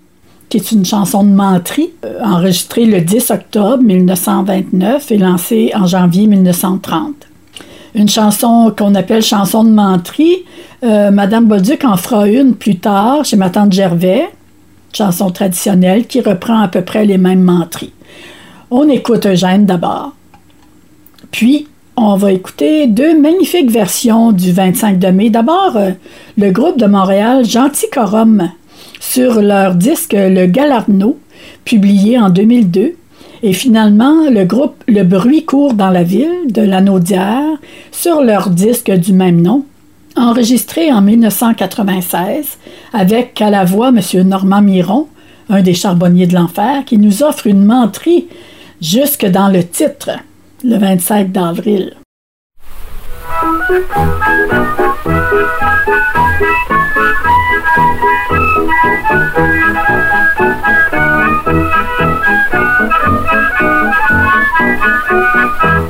qui 0.50 0.58
est 0.58 0.74
une 0.74 0.84
chanson 0.84 1.24
de 1.24 1.30
menterie, 1.30 1.92
euh, 2.04 2.20
enregistrée 2.22 2.86
le 2.86 3.00
10 3.00 3.32
octobre 3.32 3.82
1929 3.82 5.12
et 5.14 5.18
lancée 5.18 5.72
en 5.76 5.88
janvier 5.88 6.28
1930. 6.28 7.14
Une 7.96 8.10
chanson 8.10 8.74
qu'on 8.78 8.96
appelle 8.96 9.24
chanson 9.24 9.64
de 9.64 9.70
menterie. 9.70 10.44
Euh, 10.84 11.10
Madame 11.10 11.46
Bolduc 11.46 11.86
en 11.86 11.96
fera 11.96 12.28
une 12.28 12.54
plus 12.54 12.80
tard 12.80 13.24
chez 13.24 13.38
ma 13.38 13.50
tante 13.50 13.72
Gervais, 13.72 14.28
chanson 14.92 15.32
traditionnelle 15.32 16.06
qui 16.06 16.20
reprend 16.20 16.60
à 16.60 16.68
peu 16.68 16.82
près 16.82 17.06
les 17.06 17.18
mêmes 17.18 17.44
menteries. 17.44 17.94
On 18.72 18.90
écoute 18.90 19.26
Eugène 19.26 19.66
d'abord. 19.66 20.12
Puis, 21.32 21.68
on 21.98 22.16
va 22.16 22.32
écouter 22.32 22.86
deux 22.86 23.20
magnifiques 23.20 23.72
versions 23.72 24.32
du 24.32 24.52
25 24.52 25.00
de 25.00 25.08
mai. 25.08 25.32
D'abord, 25.32 25.76
euh, 25.76 25.92
le 26.38 26.52
groupe 26.52 26.78
de 26.78 26.86
Montréal 26.86 27.44
Gentil 27.44 27.90
Corum 27.92 28.52
sur 29.00 29.42
leur 29.42 29.74
disque 29.74 30.14
Le 30.16 30.46
Galarno, 30.46 31.18
publié 31.66 32.20
en 32.20 32.30
2002. 32.30 32.96
Et 33.42 33.54
finalement, 33.54 34.30
le 34.30 34.46
groupe 34.46 34.84
Le 34.88 35.04
Bruit 35.04 35.44
court 35.44 35.74
dans 35.74 35.90
la 35.90 36.04
ville 36.04 36.52
de 36.52 36.62
Lanaudière 36.62 37.58
sur 37.92 38.22
leur 38.22 38.52
disque 38.52 38.92
du 38.92 39.14
même 39.14 39.42
nom, 39.42 39.66
enregistré 40.16 40.92
en 40.92 41.02
1996 41.02 42.60
avec 42.94 43.42
à 43.42 43.50
la 43.50 43.66
voix 43.66 43.90
M. 43.90 44.00
Normand 44.28 44.62
Miron, 44.62 45.08
un 45.50 45.64
des 45.64 45.74
charbonniers 45.74 46.28
de 46.28 46.36
l'enfer, 46.36 46.84
qui 46.86 47.00
nous 47.00 47.24
offre 47.24 47.48
une 47.48 47.66
menterie 47.66 48.28
jusque 48.82 49.26
dans 49.26 49.50
le 49.50 49.64
titre 49.64 50.12
le 50.64 50.78
25 50.78 51.32
d'avril. 51.32 51.96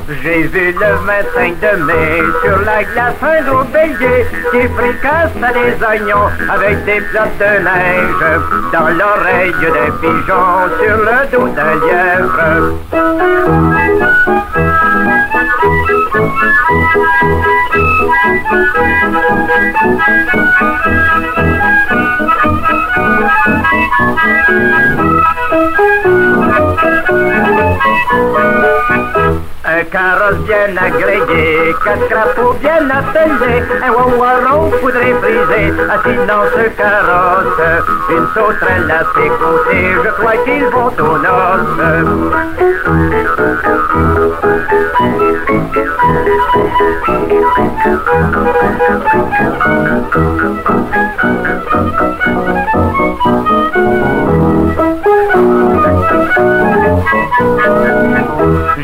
J'ai 0.08 0.42
vu 0.44 0.72
le 0.72 0.94
25 1.04 1.60
de 1.60 1.76
mai 1.84 2.22
sur 2.42 2.58
la 2.64 2.82
glace 2.82 3.14
un 3.20 3.42
gros 3.42 3.64
bélier 3.64 4.26
qui 4.50 4.66
fricasse 4.68 5.34
des 5.34 5.84
oignons 5.84 6.28
avec 6.50 6.82
des 6.86 7.00
plates 7.02 7.36
de 7.38 7.44
neige 7.62 8.24
dans 8.72 8.88
l'oreille 8.88 9.52
d'un 9.60 9.90
pigeon 10.00 10.46
sur 10.80 10.96
le 10.96 11.18
dos 11.30 11.48
d'un 11.48 11.74
lièvre. 11.86 12.38
Carrosse 29.84 30.38
bien 30.46 30.76
agréé, 30.76 31.74
quatre 31.84 32.08
crapauds 32.08 32.54
bien 32.60 32.88
attendés, 32.90 33.62
un 33.82 33.90
wawaron 33.92 34.70
faudrait 34.80 35.12
briser, 35.14 35.72
assis 35.90 36.18
dans 36.26 36.44
ce 36.54 36.68
carrosse, 36.76 37.60
une 38.10 38.26
sauterelle 38.34 38.90
à 38.90 39.04
ses 39.14 39.28
côtés, 39.28 39.86
je 40.04 40.10
crois 40.20 40.36
qu'ils 40.44 40.66
vont 40.66 40.92
aux 40.98 41.18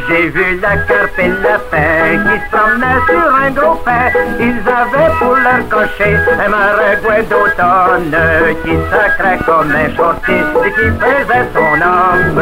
J'ai 0.09 0.29
vu 0.29 0.61
la 0.61 0.77
carpe 0.77 1.19
et 1.19 1.29
le 1.29 1.43
lapin 1.43 2.19
qui 2.25 2.37
se 2.41 2.47
promenaient 2.51 3.03
sur 3.07 3.35
un 3.35 3.51
gros 3.51 3.77
pain. 3.77 4.11
Ils 4.39 4.61
avaient 4.69 5.13
pour 5.19 5.37
leur 5.37 5.69
cocher 5.69 6.17
un 6.33 6.49
maringouin 6.49 7.23
d'automne 7.31 8.17
qui 8.65 8.75
sacrait 8.91 9.39
comme 9.47 9.71
un 9.71 9.89
shortiste 9.95 10.57
et 10.65 10.73
qui 10.73 10.89
faisait 11.01 11.49
son 11.55 11.75
homme. 11.83 12.41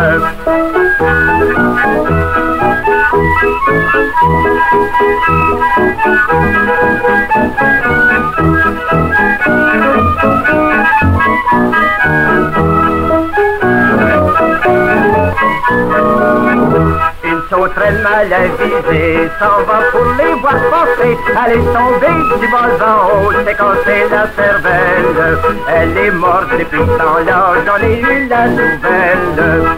Sauterelle 17.53 18.01
mal 18.03 18.33
avisée 18.33 19.29
s'en 19.39 19.59
va 19.69 19.79
pour 19.93 20.07
les 20.19 20.35
voir 20.41 20.59
passer. 20.73 21.17
Elle 21.45 21.53
est 21.53 21.67
tombée 21.77 22.19
du 22.41 22.47
bas 22.49 22.71
en 22.81 22.91
haut, 23.27 23.33
c'est 23.45 23.57
cassé 23.57 23.97
la 24.11 24.25
cervelle. 24.35 25.11
Elle 25.69 25.97
est 25.99 26.11
morte 26.13 26.51
depuis 26.59 26.79
ce 26.79 26.99
temps-là, 26.99 27.41
j'en 27.67 27.81
ai 27.87 28.01
eu 28.01 28.29
la 28.29 28.49
nouvelle. 28.49 29.73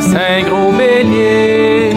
Sur 0.00 0.12
la 0.12 0.12
glace 0.12 0.14
un 0.14 0.42
gros 0.48 0.72
bélier. 0.72 1.92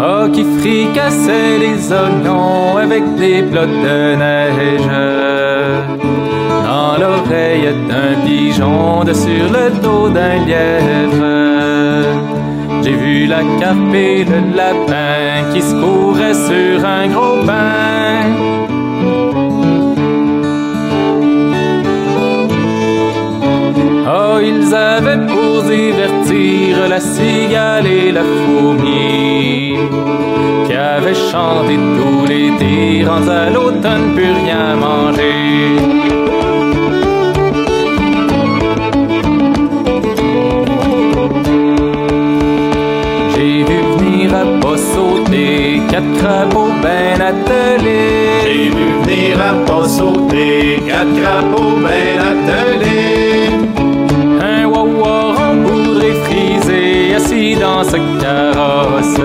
Oh, 0.00 0.28
qui 0.32 0.44
fricassait 0.58 1.58
les 1.58 1.92
oignons 1.92 2.76
avec 2.76 3.02
des 3.16 3.42
de 3.42 4.15
cigale 27.14 27.86
et 27.86 28.12
la 28.12 28.22
fourmi 28.22 29.76
qui 30.66 30.74
avaient 30.74 31.14
chanté 31.14 31.74
tout 31.96 32.26
l'été, 32.26 33.04
rendus 33.04 33.30
à 33.30 33.50
l'automne, 33.50 34.14
plus 34.14 34.32
rien 34.42 34.76
manger. 34.76 35.36
J'ai 43.34 43.58
vu 43.68 43.78
venir 43.96 44.34
à 44.34 44.44
pas 44.60 44.76
sauter 44.76 45.80
quatre 45.90 46.12
crapauds 46.18 46.74
ben 46.82 47.20
attelés. 47.20 48.42
J'ai 48.44 48.68
vu 48.74 48.86
venir 49.02 49.40
à 49.40 49.52
pas 49.66 49.86
sauter 49.88 50.82
quatre 50.88 51.14
crapauds 51.20 51.78
ben 51.84 52.15
ce 57.90 57.96
carrosse. 58.20 59.20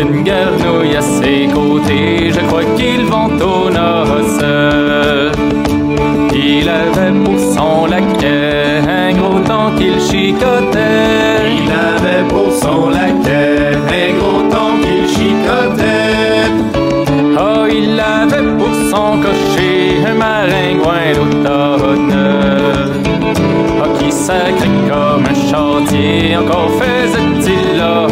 Une 0.00 0.22
garnouille 0.22 0.96
à 0.96 1.02
ses 1.02 1.48
côtés, 1.52 2.30
je 2.32 2.40
crois 2.46 2.64
qu'ils 2.76 3.04
vont 3.06 3.30
aux 3.52 3.70
noces. 3.70 4.44
Il 6.34 6.68
avait 6.68 7.14
pour 7.24 7.38
son 7.38 7.86
laquais 7.86 8.80
un 8.88 9.12
gros 9.18 9.40
temps 9.40 9.72
qu'il 9.76 9.98
chicotait. 10.00 11.38
Il 11.60 11.70
avait 11.70 12.24
pour 12.28 12.52
son 12.52 12.90
laquais 12.90 13.76
un 13.76 14.10
gros 14.18 14.42
temps 14.54 14.76
qu'il 14.82 15.04
chicotait. 15.14 16.48
Oh, 17.40 17.66
il 17.70 18.00
avait 18.00 18.48
pour 18.58 18.74
son 18.90 19.18
cocher 19.24 20.04
un 20.06 20.14
maringouin 20.14 21.12
d'automne. 21.16 22.14
Oh, 23.80 23.98
qui 23.98 24.10
sacrait 24.12 24.78
comme 24.88 25.24
un 25.30 25.37
encore 26.36 26.70
faisait-il 26.70 27.78
l'homme. 27.78 28.08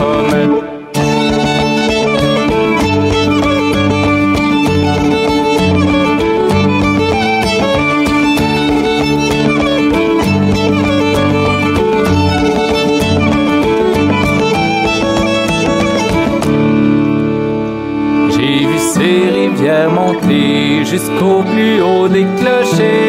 J'ai 18.31 18.67
vu 18.67 18.79
ces 18.79 19.31
rivières 19.31 19.91
monter 19.91 20.85
jusqu'au 20.85 21.43
plus 21.43 21.83
haut 21.83 22.09
des 22.09 22.27
clochers. 22.39 23.06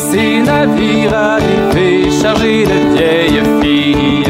Ces 0.00 0.40
navires 0.40 1.14
arriver 1.14 2.10
chargés 2.10 2.64
de 2.64 2.78
vieilles 2.94 3.42
filles 3.60 4.24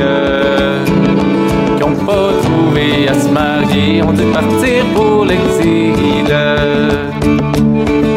qui 1.76 1.83
ont 1.85 2.00
pas 2.04 2.30
trouvé 2.42 3.09
à 3.09 3.14
se 3.14 3.28
marier, 3.28 4.02
ont 4.02 4.12
dû 4.12 4.24
partir 4.38 4.85
pour 4.94 5.24
l'exil. 5.24 6.26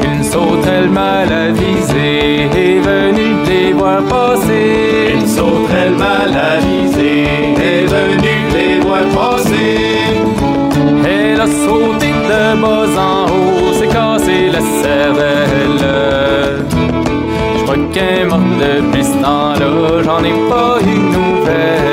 Une 0.10 0.24
sauterelle 0.24 0.90
mal 0.90 1.32
avisée 1.32 2.50
est 2.64 2.80
venue 2.80 3.36
les 3.48 3.74
voir 3.74 4.02
passer. 4.04 5.14
Une 5.14 5.28
sauterelle 5.28 5.96
mal 6.08 6.32
avisée 6.56 7.28
est 7.70 7.86
venue 7.86 8.44
les 8.58 8.80
voir 8.86 9.06
passer. 9.18 9.78
Elle 11.06 11.40
a 11.40 11.48
sauté 11.48 12.08
de 12.08 12.62
bas 12.62 13.02
en 13.10 13.26
haut, 13.32 13.74
s'est 13.74 13.88
cassé 13.88 14.50
la 14.52 14.62
cervelle. 14.82 16.33
Qu'elle 17.94 18.22
est 18.22 18.26
morte 18.26 18.42
depuis 18.42 19.04
ce 19.04 19.22
temps-là, 19.22 20.02
j'en 20.04 20.24
ai 20.24 20.32
pas 20.50 20.80
eu 20.82 20.98
de 20.98 21.16
nouvelles. 21.16 21.93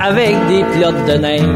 Avec 0.00 0.34
des 0.48 0.64
plottes 0.72 1.04
de 1.06 1.18
neige. 1.18 1.55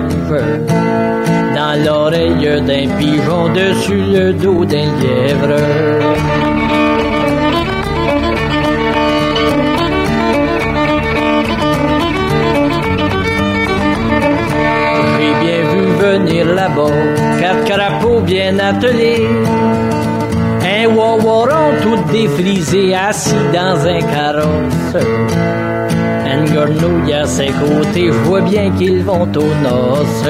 Ses 27.41 27.53
côtés, 27.53 28.09
je 28.13 28.19
vois 28.29 28.43
bien 28.43 28.71
qu'ils 28.77 29.03
vont 29.03 29.23
aux 29.23 29.55
noces. 29.65 30.25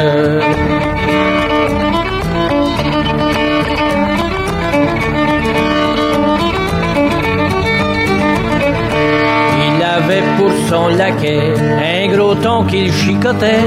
Il 9.66 9.82
avait 9.96 10.26
pour 10.36 10.52
son 10.68 10.88
laquais 10.96 11.54
un 11.94 12.14
gros 12.14 12.36
ton 12.36 12.64
qu'il 12.64 12.92
chicotait. 12.92 13.66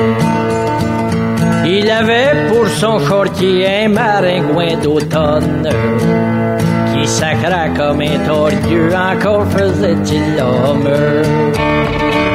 Il 1.66 1.90
avait 1.92 2.48
pour 2.50 2.68
son 2.68 2.98
shortier 3.00 3.84
un 3.84 3.90
maringouin 3.90 4.76
d'automne 4.82 5.70
qui 6.94 7.06
sacra 7.08 7.68
comme 7.78 8.02
un 8.02 8.20
torieux, 8.26 8.92
encore 8.96 9.46
faisait-il 9.48 10.26
l'homme. 10.38 12.33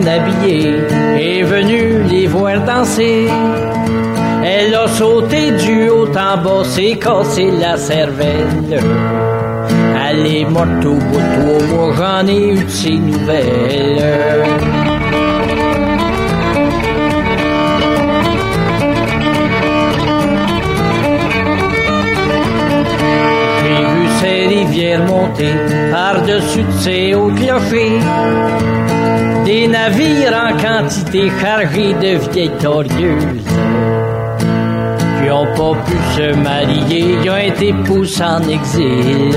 Bien 0.00 0.12
habillée 0.12 0.74
est 1.18 1.42
venue 1.42 2.02
les 2.04 2.26
voir 2.26 2.60
danser. 2.64 3.26
Elle 4.44 4.74
a 4.74 4.88
sauté 4.88 5.52
du 5.52 5.88
haut 5.88 6.08
en 6.08 6.36
bas, 6.42 6.64
s'est 6.64 6.98
cassé 6.98 7.50
la 7.50 7.76
cervelle. 7.76 8.80
Elle 10.08 10.26
est 10.26 10.44
morte 10.44 10.84
au 10.84 10.94
bout 10.94 11.20
de 11.20 11.40
trois 11.40 11.66
mois, 11.68 11.94
j'en 11.96 12.26
ai 12.26 12.54
eu 12.54 12.64
de 12.64 12.68
ses 12.68 12.96
nouvelles. 12.96 14.79
Ces 24.70 24.96
rivières 24.96 25.04
monter 25.06 25.52
par-dessus 25.90 26.62
de 26.62 26.72
ces 26.78 27.14
hauts 27.14 27.30
clochers. 27.30 27.98
Des 29.44 29.66
navires 29.68 30.34
en 30.34 30.56
quantité 30.56 31.30
chargés 31.40 31.94
de 31.94 32.18
vieilles 32.30 32.50
torieuses 32.60 33.44
qui 35.22 35.30
ont 35.30 35.46
pas 35.54 35.74
pu 35.84 35.96
se 36.16 36.34
marier, 36.34 37.16
ils 37.22 37.30
ont 37.30 37.36
été 37.36 37.72
poussés 37.84 38.22
en 38.22 38.42
exil. 38.48 39.36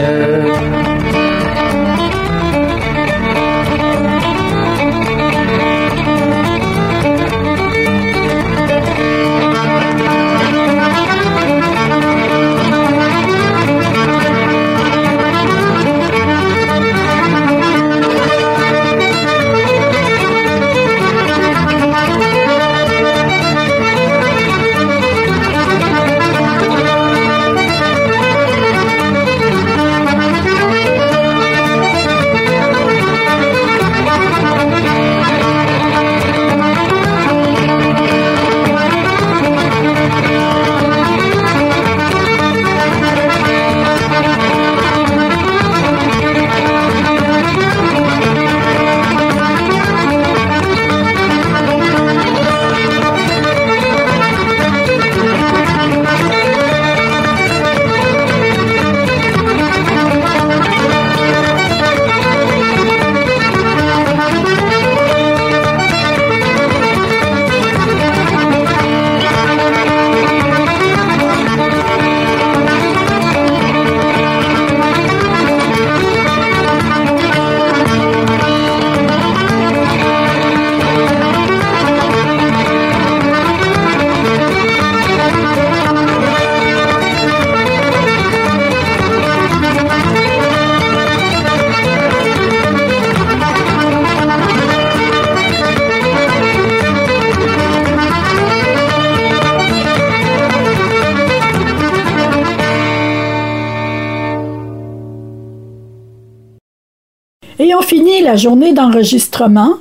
Et 107.74 107.76
on 107.76 107.82
finit 107.82 108.22
la 108.22 108.36
journée 108.36 108.72
d'enregistrement 108.72 109.74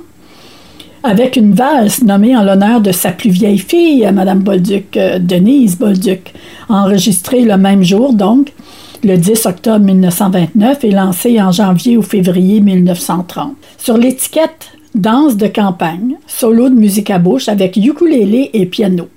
avec 1.03 1.35
une 1.35 1.53
valse 1.53 2.01
nommée 2.01 2.35
en 2.35 2.43
l'honneur 2.43 2.81
de 2.81 2.91
sa 2.91 3.11
plus 3.11 3.29
vieille 3.29 3.59
fille, 3.59 4.09
Madame 4.11 4.39
Bolduc, 4.39 4.97
euh, 4.97 5.19
Denise 5.19 5.77
Bolduc, 5.77 6.33
enregistrée 6.69 7.43
le 7.43 7.55
même 7.55 7.83
jour, 7.83 8.13
donc, 8.13 8.51
le 9.03 9.15
10 9.15 9.45
octobre 9.45 9.85
1929 9.85 10.83
et 10.83 10.89
lancée 10.89 11.39
en 11.39 11.51
janvier 11.51 11.95
ou 11.95 12.01
février 12.01 12.61
1930. 12.61 13.53
Sur 13.77 13.97
l'étiquette 13.99 14.71
Danse 14.95 15.37
de 15.37 15.45
campagne, 15.45 16.15
solo 16.25 16.69
de 16.69 16.75
musique 16.75 17.11
à 17.11 17.19
bouche 17.19 17.47
avec 17.47 17.77
ukulélé 17.77 18.49
et 18.53 18.65
piano. 18.65 19.07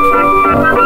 Música 0.00 0.79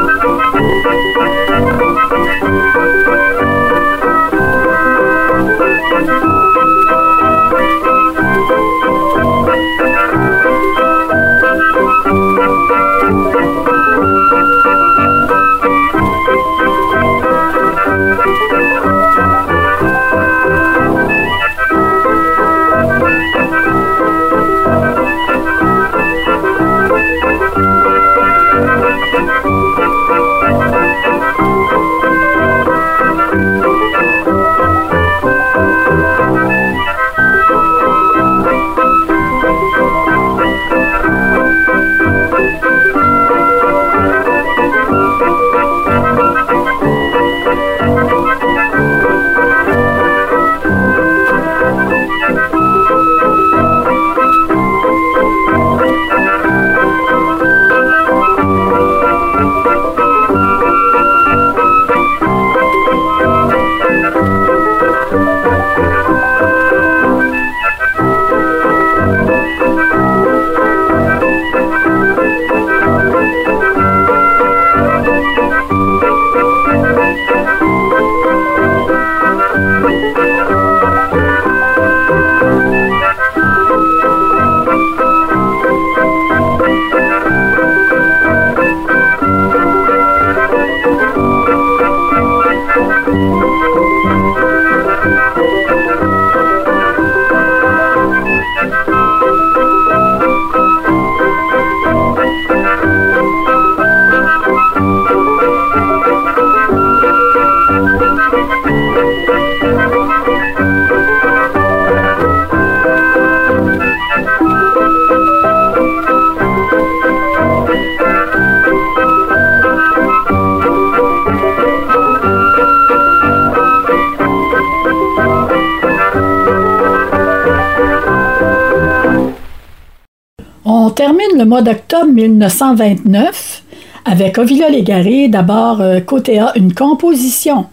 le 131.44 131.50
mois 131.50 131.61
d'octobre 131.61 132.11
1929 132.11 133.64
avec 134.07 134.38
Ovila 134.38 134.70
Légaré, 134.70 135.28
d'abord 135.28 135.83
euh, 135.83 136.00
A, 136.40 136.52
une 136.57 136.72
composition. 136.72 137.66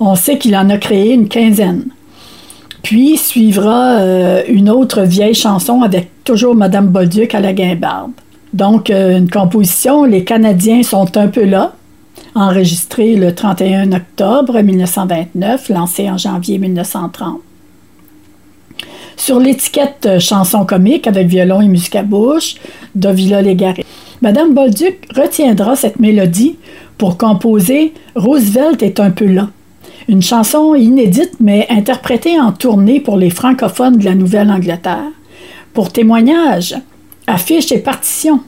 On 0.00 0.14
sait 0.14 0.38
qu'il 0.38 0.56
en 0.56 0.70
a 0.70 0.78
créé 0.78 1.12
une 1.12 1.28
quinzaine. 1.28 1.84
Puis 2.82 3.18
suivra 3.18 3.98
euh, 3.98 4.42
une 4.48 4.70
autre 4.70 5.02
vieille 5.02 5.34
chanson 5.34 5.82
avec 5.82 6.24
toujours 6.24 6.54
Madame 6.54 6.86
Bolduc 6.88 7.34
à 7.34 7.40
la 7.40 7.52
guimbarde. 7.52 8.12
Donc, 8.54 8.88
euh, 8.88 9.18
une 9.18 9.28
composition, 9.28 10.04
Les 10.04 10.24
Canadiens 10.24 10.82
sont 10.82 11.14
un 11.18 11.28
peu 11.28 11.44
là, 11.44 11.74
enregistrée 12.34 13.16
le 13.16 13.34
31 13.34 13.92
octobre 13.92 14.58
1929, 14.58 15.68
lancée 15.68 16.08
en 16.08 16.16
janvier 16.16 16.56
1930. 16.56 17.40
Sur 19.24 19.38
l'étiquette 19.38 20.06
euh, 20.06 20.18
chanson 20.18 20.64
comique 20.64 21.06
avec 21.06 21.28
violon 21.28 21.60
et 21.60 21.68
musique 21.68 21.94
à 21.94 22.02
bouche 22.02 22.56
d'Ovila 22.96 23.40
Légaré. 23.40 23.86
Madame 24.20 24.52
Bolduc 24.52 25.06
retiendra 25.14 25.76
cette 25.76 26.00
mélodie 26.00 26.56
pour 26.98 27.18
composer 27.18 27.94
Roosevelt 28.16 28.82
est 28.82 28.98
un 28.98 29.12
peu 29.12 29.26
là. 29.26 29.50
Une 30.08 30.22
chanson 30.22 30.74
inédite 30.74 31.34
mais 31.38 31.68
interprétée 31.70 32.40
en 32.40 32.50
tournée 32.50 32.98
pour 32.98 33.16
les 33.16 33.30
francophones 33.30 33.96
de 33.96 34.04
la 34.06 34.16
Nouvelle-Angleterre. 34.16 35.12
Pour 35.72 35.92
témoignage, 35.92 36.74
affiche 37.28 37.70
et 37.70 37.78
partition. 37.78 38.40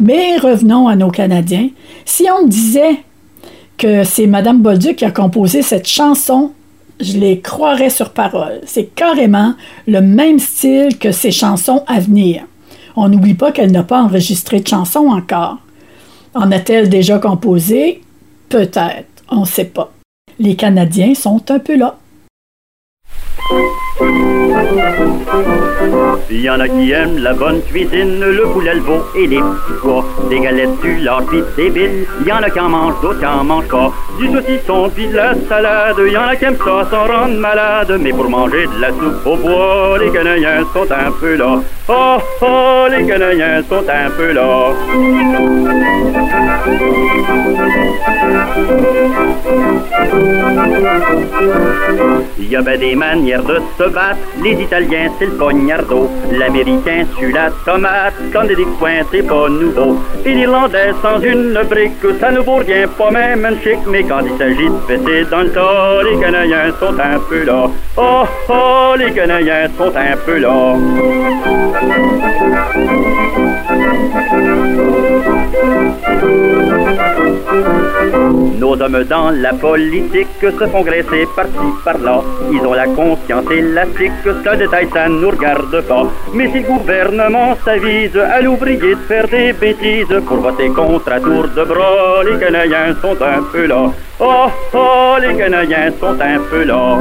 Mais 0.00 0.36
revenons 0.38 0.88
à 0.88 0.96
nos 0.96 1.12
Canadiens. 1.12 1.68
Si 2.04 2.26
on 2.42 2.44
disait 2.44 3.04
que 3.76 4.02
c'est 4.02 4.26
Madame 4.26 4.62
Bolduc 4.62 4.96
qui 4.96 5.04
a 5.04 5.12
composé 5.12 5.62
cette 5.62 5.86
chanson, 5.86 6.50
je 7.00 7.18
les 7.18 7.40
croirais 7.40 7.90
sur 7.90 8.10
parole. 8.10 8.60
C'est 8.66 8.94
carrément 8.94 9.54
le 9.86 10.00
même 10.00 10.38
style 10.38 10.98
que 10.98 11.12
ses 11.12 11.30
chansons 11.30 11.84
à 11.86 12.00
venir. 12.00 12.44
On 12.96 13.08
n'oublie 13.08 13.34
pas 13.34 13.52
qu'elle 13.52 13.72
n'a 13.72 13.84
pas 13.84 14.02
enregistré 14.02 14.60
de 14.60 14.66
chansons 14.66 15.08
encore. 15.08 15.58
En 16.34 16.50
a-t-elle 16.52 16.88
déjà 16.88 17.18
composé? 17.18 18.02
Peut-être, 18.48 19.24
on 19.30 19.40
ne 19.40 19.46
sait 19.46 19.64
pas. 19.64 19.92
Les 20.38 20.56
Canadiens 20.56 21.14
sont 21.14 21.50
un 21.50 21.58
peu 21.58 21.76
là. 21.76 21.98
Il 26.30 26.42
y 26.42 26.50
en 26.50 26.60
a 26.60 26.68
qui 26.68 26.92
aiment 26.92 27.18
la 27.18 27.32
bonne 27.32 27.62
cuisine, 27.62 28.20
le 28.20 28.42
poulet, 28.52 28.74
le 28.74 28.80
veau 28.80 29.02
et 29.16 29.26
les 29.26 29.38
petits 29.38 29.78
pois, 29.80 30.04
des 30.28 30.40
galettes 30.40 30.80
du 30.82 30.96
lard 30.98 31.22
pis 31.30 31.42
des 31.56 31.70
billes. 31.70 32.06
Il 32.20 32.26
y 32.26 32.32
en 32.32 32.42
a 32.42 32.50
qui 32.50 32.60
en 32.60 32.68
mangent, 32.68 33.00
d'autres 33.00 33.18
qui 33.18 33.26
en 33.26 33.44
mangent 33.44 33.68
pas. 33.68 33.92
Du 34.18 34.26
saucisson 34.30 34.90
pis 34.90 35.06
de 35.08 35.16
la 35.16 35.34
salade, 35.48 35.96
il 36.06 36.12
y 36.12 36.16
en 36.16 36.28
a 36.28 36.36
qui 36.36 36.44
aiment 36.44 36.56
ça 36.56 36.86
sans 36.90 37.06
rendre 37.06 37.38
malade. 37.38 37.98
Mais 38.00 38.12
pour 38.12 38.28
manger 38.28 38.66
de 38.66 38.80
la 38.80 38.88
soupe 38.88 39.26
au 39.26 39.36
bois, 39.36 39.98
les 40.00 40.10
Canadiens 40.10 40.64
sont 40.72 40.90
un 40.90 41.10
peu 41.12 41.36
là. 41.36 41.60
Oh 41.88 42.18
oh, 42.42 42.86
les 42.90 43.06
Canadiens 43.06 43.62
sont 43.68 43.84
un 43.88 44.10
peu 44.10 44.32
là. 44.32 44.72
Il 52.38 52.48
y 52.50 52.56
a 52.56 52.62
des 52.62 52.94
manières 52.94 53.42
de 53.42 53.60
se 53.78 53.88
battre. 53.88 54.18
Les 54.48 54.62
Italiens, 54.62 55.10
c'est 55.18 55.26
le 55.26 55.32
poignardo. 55.32 56.08
L'Américain, 56.32 57.04
sur 57.18 57.28
la 57.34 57.50
tomate. 57.66 58.14
Quand 58.32 58.44
des 58.44 58.54
coins, 58.78 59.02
c'est 59.12 59.20
pas 59.20 59.46
nouveau. 59.50 59.98
Et 60.24 60.32
l'Irlandais, 60.32 60.92
sans 61.02 61.20
une 61.20 61.52
brique, 61.68 61.92
ça 62.18 62.30
ne 62.30 62.40
vaut 62.40 62.56
rien, 62.56 62.88
pas 62.88 63.10
même 63.10 63.44
un 63.44 63.60
chic. 63.60 63.76
Mais 63.86 64.04
quand 64.04 64.20
il 64.24 64.38
s'agit 64.38 64.70
de 64.70 64.78
fesser 64.86 65.26
dans 65.30 65.42
le 65.42 65.52
tas, 65.52 66.02
les 66.02 66.18
Canadiens 66.18 66.72
sont 66.80 66.98
un 66.98 67.18
peu 67.28 67.44
là. 67.44 67.68
Oh 67.98 68.24
oh, 68.48 68.94
les 68.96 69.12
Canadiens 69.12 69.68
sont 69.76 69.92
un 69.94 70.16
peu 70.24 70.38
là. 70.38 70.76
Hommes 78.80 79.04
dans 79.04 79.30
la 79.30 79.52
politique 79.52 80.28
se 80.40 80.66
font 80.66 80.82
graisser 80.82 81.26
par-ci 81.34 81.68
par-là. 81.84 82.22
Ils 82.52 82.66
ont 82.66 82.74
la 82.74 82.86
conscience 82.86 83.50
élastique, 83.50 84.12
ce 84.24 84.56
détail 84.56 84.88
ça 84.92 85.08
nous 85.08 85.30
regarde 85.30 85.80
pas. 85.82 86.06
Mais 86.34 86.50
si 86.50 86.60
le 86.60 86.66
gouvernement 86.66 87.56
s'avise 87.64 88.16
à 88.16 88.40
l'ouvrier 88.40 88.94
de 88.94 89.00
faire 89.06 89.28
des 89.28 89.52
bêtises 89.52 90.20
pour 90.26 90.38
voter 90.38 90.68
contre 90.68 91.12
à 91.12 91.20
tour 91.20 91.48
de 91.48 91.64
bras, 91.64 92.22
les 92.24 92.38
Canadiens 92.38 92.94
sont 93.00 93.20
un 93.22 93.42
peu 93.52 93.66
là. 93.66 93.90
Oh 94.20 94.46
oh, 94.74 95.16
les 95.20 95.36
Canadiens 95.36 95.92
sont 96.00 96.20
un 96.20 96.40
peu 96.50 96.64
là. 96.64 96.98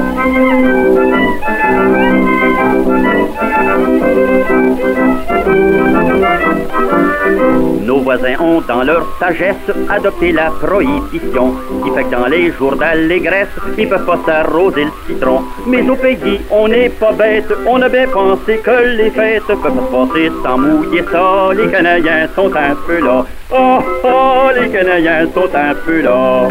Nos 7.87 7.99
voisins 7.99 8.35
ont 8.41 8.59
dans 8.67 8.83
leur 8.83 9.07
sagesse 9.17 9.55
adopté 9.89 10.33
la 10.33 10.51
prohibition 10.51 11.55
qui 11.81 11.89
fait 11.91 12.03
que 12.03 12.11
dans 12.11 12.25
les 12.25 12.51
jours 12.51 12.75
d'allégresse, 12.75 13.47
ils 13.77 13.87
peuvent 13.87 14.05
pas 14.05 14.19
s'arroser 14.25 14.83
le 14.83 14.91
citron. 15.07 15.43
Mais 15.65 15.89
au 15.89 15.95
pays, 15.95 16.41
on 16.51 16.67
n'est 16.67 16.89
pas 16.89 17.13
bête, 17.13 17.47
on 17.65 17.81
a 17.81 17.87
bien 17.87 18.09
pensé 18.09 18.57
que 18.57 18.97
les 18.97 19.09
fêtes 19.09 19.43
peuvent 19.45 19.61
se 19.61 19.69
passer 19.89 20.29
sans 20.43 20.57
mouiller 20.57 21.05
ça. 21.09 21.53
Les 21.55 21.71
Canadiens 21.71 22.27
sont 22.35 22.53
un 22.53 22.75
peu 22.85 22.99
là. 22.99 23.25
Oh 23.53 23.79
oh, 24.03 24.49
les 24.59 24.67
Canadiens 24.69 25.25
sont 25.33 25.55
un 25.55 25.73
peu 25.85 26.01
là. 26.01 26.49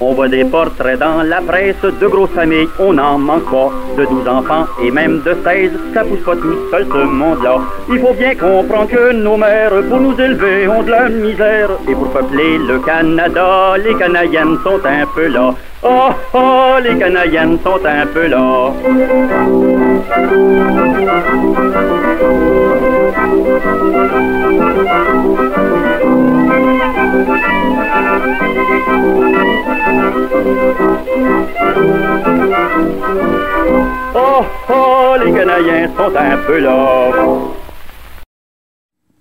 On 0.00 0.14
voit 0.14 0.28
des 0.28 0.44
portraits 0.44 0.98
dans 0.98 1.22
la 1.22 1.40
presse 1.40 1.80
de 1.82 2.06
grosses 2.06 2.30
familles, 2.30 2.68
on 2.78 2.92
n'en 2.92 3.18
manque 3.18 3.50
pas. 3.50 3.70
De 3.96 4.04
12 4.04 4.28
enfants 4.28 4.66
et 4.82 4.90
même 4.90 5.22
de 5.22 5.36
16, 5.44 5.70
ça 5.94 6.02
pousse 6.04 6.20
pas 6.24 6.34
tout 6.36 6.56
seul 6.70 6.86
ce 6.90 7.04
monde-là. 7.04 7.58
Il 7.88 8.00
faut 8.00 8.12
bien 8.12 8.34
comprendre 8.34 8.88
que 8.88 9.12
nos 9.12 9.36
mères, 9.36 9.72
pour 9.88 10.00
nous 10.00 10.18
élever, 10.20 10.66
ont 10.68 10.82
de 10.82 10.90
la 10.90 11.08
misère. 11.08 11.70
Et 11.88 11.92
pour 11.92 12.10
peupler 12.10 12.58
le 12.58 12.78
Canada, 12.80 13.74
les 13.78 13.94
Canadiennes 13.94 14.58
sont 14.64 14.80
un 14.84 15.06
peu 15.14 15.28
là. 15.28 15.54
Oh 15.84 16.10
oh, 16.34 16.74
les 16.82 16.96
Canadiennes 16.98 17.58
sont 17.64 17.80
un 17.84 18.06
peu 18.06 18.26
là. 18.26 18.72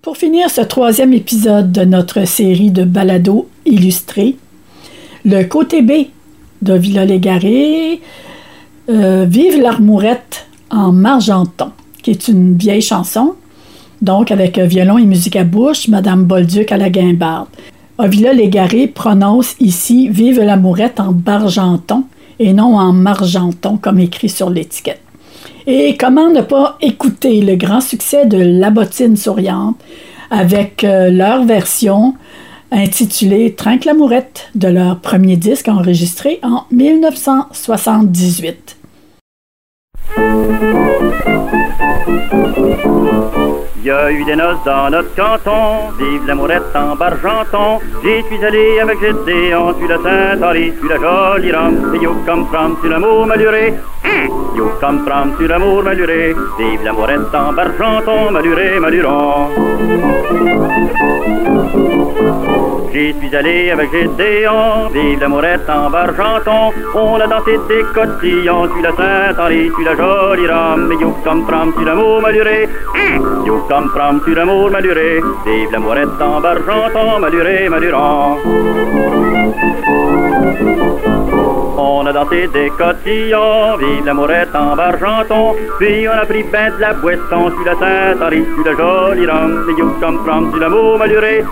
Pour 0.02 0.16
finir 0.16 0.50
ce 0.50 0.62
troisième 0.62 1.14
épisode 1.14 1.74
de 1.74 1.84
notre 1.84 2.26
série 2.26 2.72
de 2.72 2.86
balados 2.86 3.50
illustrés, 3.66 4.38
le 5.26 5.44
côté 5.44 5.82
B 5.82 6.08
de 6.62 6.74
Légaré, 6.74 8.02
euh, 8.90 9.26
Vive 9.28 9.62
l'armourette 9.62 10.48
en 10.70 10.94
Margenton, 10.94 11.72
qui 12.02 12.12
est 12.12 12.28
une 12.30 12.56
vieille 12.58 12.82
chanson, 12.82 13.36
donc 14.02 14.32
avec 14.32 14.58
violon 14.58 14.98
et 14.98 15.06
musique 15.06 15.36
à 15.36 15.44
bouche, 15.44 15.90
Madame 15.90 16.24
Bolduc 16.24 16.72
à 16.72 16.78
la 16.78 16.90
guimbarde. 16.90 17.50
Ovila 17.98 18.32
Légaré 18.32 18.88
prononce 18.88 19.56
ici 19.60 20.08
Vive 20.08 20.40
l'amourette 20.40 21.02
en 21.02 21.12
bargenton 21.12 22.06
et 22.40 22.54
non 22.54 22.78
en 22.78 22.94
margenton 22.94 23.78
comme 23.78 24.00
écrit 24.00 24.30
sur 24.30 24.50
l'étiquette. 24.50 25.02
Et 25.68 25.98
comment 25.98 26.30
ne 26.30 26.42
pas 26.42 26.78
écouter 26.82 27.42
le 27.42 27.56
grand 27.56 27.82
succès 27.82 28.26
de 28.26 28.38
La 28.38 28.70
bottine 28.70 29.18
souriante 29.18 29.78
avec 30.30 30.84
euh, 30.84 31.10
leur 31.10 31.44
version 31.44 32.14
intitulée 32.72 33.54
Trinque 33.54 33.86
l'amourette 33.86 34.50
de 34.56 34.70
leur 34.70 35.00
premier 35.00 35.38
disque 35.38 35.68
enregistré 35.68 36.40
en 36.42 36.64
1978. 36.72 38.78
Il 43.84 43.88
y 43.88 43.90
a 43.90 44.12
eu 44.12 44.24
des 44.24 44.36
noces 44.36 44.64
dans 44.64 44.92
notre 44.92 45.16
canton, 45.16 45.90
vive 45.98 46.28
l'amourette 46.28 46.76
en 46.76 46.96
bargenton. 46.96 47.80
J'y 48.04 48.22
suis 48.28 48.46
allé 48.46 48.80
avec 48.80 49.00
Gédéon, 49.00 49.74
tu 49.74 49.88
la 49.88 49.98
Saint-Henri, 49.98 50.72
tu 50.80 50.88
la 50.88 50.98
jolie 50.98 51.52
rame. 51.52 51.92
Et 51.96 51.98
you 51.98 52.16
come 52.24 52.46
tu 52.80 52.90
l'amour 52.90 53.26
maluré. 53.26 53.74
You 54.56 54.70
come 54.80 55.04
tu 55.36 55.48
l'amour 55.48 55.82
maluré. 55.82 56.36
Vive 56.60 56.84
l'amourette 56.84 57.34
en 57.34 57.54
bargenton, 57.54 58.30
maluré, 58.30 58.80
maluron. 58.80 59.50
J'y 62.94 63.16
suis 63.18 63.36
allé 63.36 63.72
avec 63.72 63.90
Gédéon, 63.92 64.90
vive 64.94 65.20
l'amourette 65.22 65.70
en 65.70 65.90
bargenton. 65.90 66.72
On 66.94 67.20
a 67.20 67.26
dansé 67.26 67.58
des 67.68 67.84
cotillons, 67.96 68.68
tu 68.68 68.82
la 68.84 68.92
Saint-Henri, 68.92 69.72
tu 69.76 69.84
la 69.84 69.96
jolie 69.96 70.42
joli 70.42 70.48
rhum. 70.48 70.92
You 71.00 71.16
come 71.24 71.46
sur 71.48 71.82
l'amour 71.84 72.22
maluré. 72.22 72.68
You 73.46 73.64
come 73.72 73.90
from 73.94 74.22
sur 74.26 74.36
l'amour 74.36 74.70
maluré. 74.70 75.22
Vive 75.46 75.72
l'amourette 75.72 76.22
en 76.22 76.42
bargenton, 76.42 77.20
maluré, 77.22 77.70
malurant. 77.70 78.38
On 81.78 82.06
a 82.06 82.12
dansé 82.12 82.50
des 82.56 82.70
cotillons, 82.78 83.78
vive 83.78 84.06
l'amourette 84.06 84.54
en 84.54 84.76
bargenton. 84.76 85.56
Puis 85.80 86.06
on 86.10 86.18
a 86.24 86.26
pris 86.26 86.44
ben 86.52 86.70
de 86.76 86.82
la 86.82 86.94
boisson 86.96 87.44
sur 87.56 87.66
la 87.66 87.76
Sainte-Henri, 87.82 88.44
sur 88.56 88.66
le 88.66 88.74
joli 88.76 89.26
rhum. 89.32 89.52
You 89.78 89.88
come 90.02 90.20
from 90.26 90.52
sur 90.52 90.60
l'amour 90.60 90.98
maluré. 91.00 91.46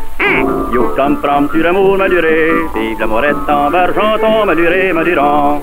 You 0.74 0.84
come 0.97 1.15
from 1.22 1.49
sur 1.51 1.63
l'amour 1.63 1.97
maluré. 1.97 2.51
Vive 2.76 2.99
l'amourette 2.99 3.47
en 3.47 3.72
bargenton, 3.72 4.45
maluré, 4.45 4.91
malurant. 4.91 5.61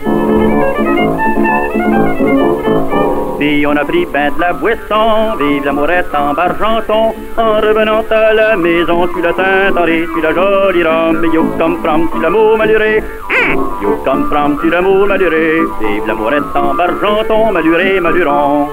Puis 3.39 3.67
on 3.67 3.77
a 3.77 3.85
pris 3.85 4.07
ben 4.07 4.33
de 4.35 4.41
la 4.41 4.53
boisson, 4.55 5.37
vive 5.39 5.65
l'amourette 5.65 6.15
en 6.15 6.33
bargenton, 6.33 7.15
en 7.37 7.61
revenant 7.61 8.03
à 8.11 8.33
la 8.33 8.57
maison 8.57 9.07
sur 9.09 9.23
la 9.23 9.33
Sainte-Henri, 9.35 10.07
sur 10.07 10.23
la 10.23 10.33
jolie 10.35 10.83
rhum, 10.83 11.23
you 11.35 11.45
come 11.59 11.77
from 11.83 12.09
sur 12.11 12.21
l'amour 12.21 12.57
maluré, 12.57 13.03
you 13.83 13.97
come 14.05 14.29
from 14.31 14.59
sur 14.61 14.71
l'amour 14.71 15.07
maluré, 15.07 15.61
vive 15.81 16.07
l'amourette 16.07 16.55
en 16.55 16.75
bargenton, 16.75 17.53
maluré, 17.53 18.01
malurant. 18.01 18.71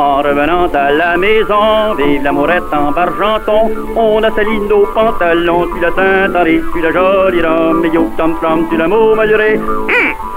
En 0.00 0.22
revenant 0.22 0.66
à 0.72 0.90
la 0.90 1.14
maison, 1.18 1.94
vive 1.98 2.22
l'amourette 2.22 2.72
en 2.72 2.90
bargenton, 2.90 3.70
on 3.94 4.22
a 4.22 4.30
nos 4.30 4.86
pantalons 4.94 5.66
sur 5.66 5.80
la 5.82 5.90
Sainte-Henri, 5.92 6.58
sur 6.72 6.82
la 6.82 6.90
jolie 6.90 7.42
rhum, 7.42 7.84
you 7.92 8.10
come 8.16 8.34
from 8.40 8.66
sur 8.70 8.78
l'amour 8.78 9.14
maluré, 9.14 9.60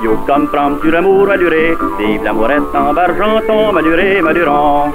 you 0.04 0.18
come 0.28 0.50
from 0.50 0.82
sur 0.82 0.92
l'amour 0.92 1.28
maluré, 1.28 1.78
vive 1.98 2.24
l'amourette 2.26 2.76
en 2.76 2.94
bargenton, 2.94 3.72
maluré, 3.72 4.22
malurant. 4.22 4.92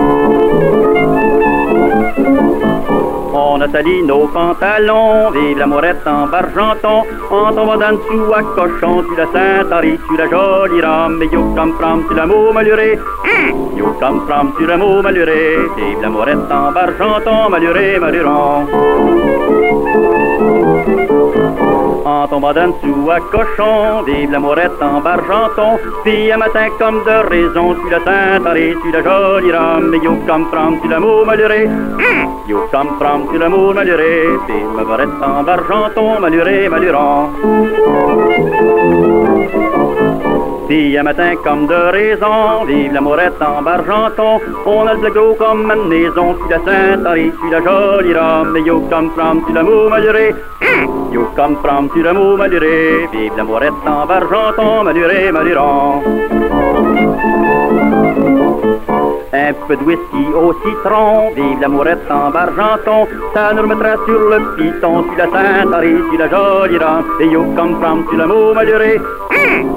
On 3.41 3.59
nos 3.59 4.27
pantalons, 4.27 5.31
vive 5.31 5.59
l'amourette 5.59 6.05
en 6.07 6.27
bargenton, 6.27 7.05
en 7.31 7.53
tombant 7.55 7.77
d'en 7.77 7.93
dessous 7.93 8.33
à 8.35 8.43
cochon 8.43 9.05
sur 9.05 9.17
la 9.17 9.27
Sainte-Henri, 9.33 9.97
sur 10.07 10.19
la 10.19 10.29
jolie 10.29 10.81
rame, 10.81 11.23
you 11.33 11.55
come 11.55 11.73
from 11.79 12.05
sur 12.09 12.17
l'amour 12.17 12.53
maluré, 12.53 12.99
you 13.77 13.95
come 14.01 14.27
from 14.27 14.53
sur 14.59 14.67
l'amour 14.67 15.05
maluré, 15.05 15.57
vive 15.77 16.03
l'amourette 16.03 16.51
en 16.51 16.73
bargenton, 16.73 17.49
maluré, 17.49 17.99
malurant. 18.01 18.67
Tombant 22.31 22.53
d'en 22.53 22.69
dessous 22.69 23.11
à 23.11 23.21
cochon, 23.21 24.03
vive 24.03 24.31
l'amourette 24.31 24.83
en 24.83 25.01
bargenton, 25.01 25.79
puis 26.05 26.31
un 26.31 26.37
matin 26.37 26.69
comme 26.79 27.03
de 27.05 27.29
raison, 27.29 27.75
sur 27.75 27.91
la 27.91 28.01
Sainte-Henri, 28.05 28.75
sur 28.83 28.93
la 28.93 29.03
jolie 29.03 29.51
rame, 29.51 29.95
you 29.95 30.15
come 30.27 30.47
from 30.51 30.79
sur 30.81 30.91
l'amour 30.91 31.25
maluré, 31.25 31.67
you 32.47 32.59
come 32.71 32.91
sur 32.99 33.39
l'amour 33.39 33.73
maluré, 33.73 34.27
vive 34.47 34.77
l'amourette 34.77 35.09
en 35.23 35.43
bargenton, 35.43 36.21
maluré, 36.21 36.69
malurant. 36.69 37.31
Puis 40.69 40.99
un 40.99 41.03
matin 41.03 41.35
comme 41.43 41.67
de 41.67 41.75
raison, 41.75 42.65
vive 42.67 42.93
l'amourette 42.93 43.41
en 43.41 43.63
bargenton, 43.63 44.39
on 44.67 44.87
a 44.87 44.93
le 44.93 45.11
gros 45.11 45.35
comme 45.35 45.71
une 45.71 45.89
maison, 45.89 46.37
sur 46.37 46.49
la 46.51 46.59
Sainte-Henri, 46.59 47.33
sur 47.41 47.51
la 47.51 47.63
jolie 47.63 48.13
rame, 48.13 48.57
you 48.67 48.87
come 48.91 49.11
from 49.15 49.43
sur 49.47 49.55
l'amour 49.55 49.89
maluré, 49.89 50.35
you 51.11 51.27
come 51.35 51.57
from 51.63 51.89
sur 51.95 52.05
l'amour 52.05 52.37
maluré, 52.37 53.09
vive 53.11 53.33
l'amourette 53.39 53.73
en 53.87 54.05
bargenton, 54.05 54.85
maluré, 54.85 55.33
malurant. 55.33 56.03
Un 59.31 59.53
peu 59.67 59.77
de 59.77 59.83
whisky 59.85 60.25
au 60.35 60.55
citron, 60.65 61.31
vive 61.37 61.61
l'amourette 61.61 62.11
en 62.11 62.31
bargenton, 62.31 63.07
ça 63.35 63.53
nous 63.53 63.61
remettra 63.61 63.95
sur 64.07 64.21
le 64.31 64.57
piton, 64.57 65.05
sur 65.05 65.17
la 65.19 65.25
Sainte-Henri, 65.25 65.97
sur 66.11 66.19
la 66.19 66.29
jolie 66.31 66.79
rame, 66.79 67.05
et 67.21 67.27
you 67.27 67.45
come 67.55 67.79
from 67.79 68.07
sur 68.09 68.17
l'amour 68.17 68.55
maluré, 68.55 68.99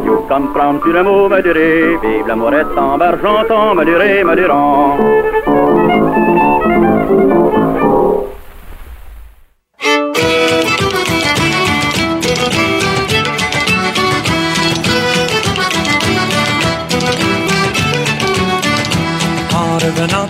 you 0.05 0.25
come 0.29 0.53
from 0.53 0.79
sur 0.81 0.93
l'amour 0.93 1.29
maluré, 1.29 1.97
vive 2.01 2.27
l'amourette 2.27 2.77
en 2.77 2.97
bargenton, 2.97 3.75
maluré, 3.75 4.23
malurant. 4.23 4.97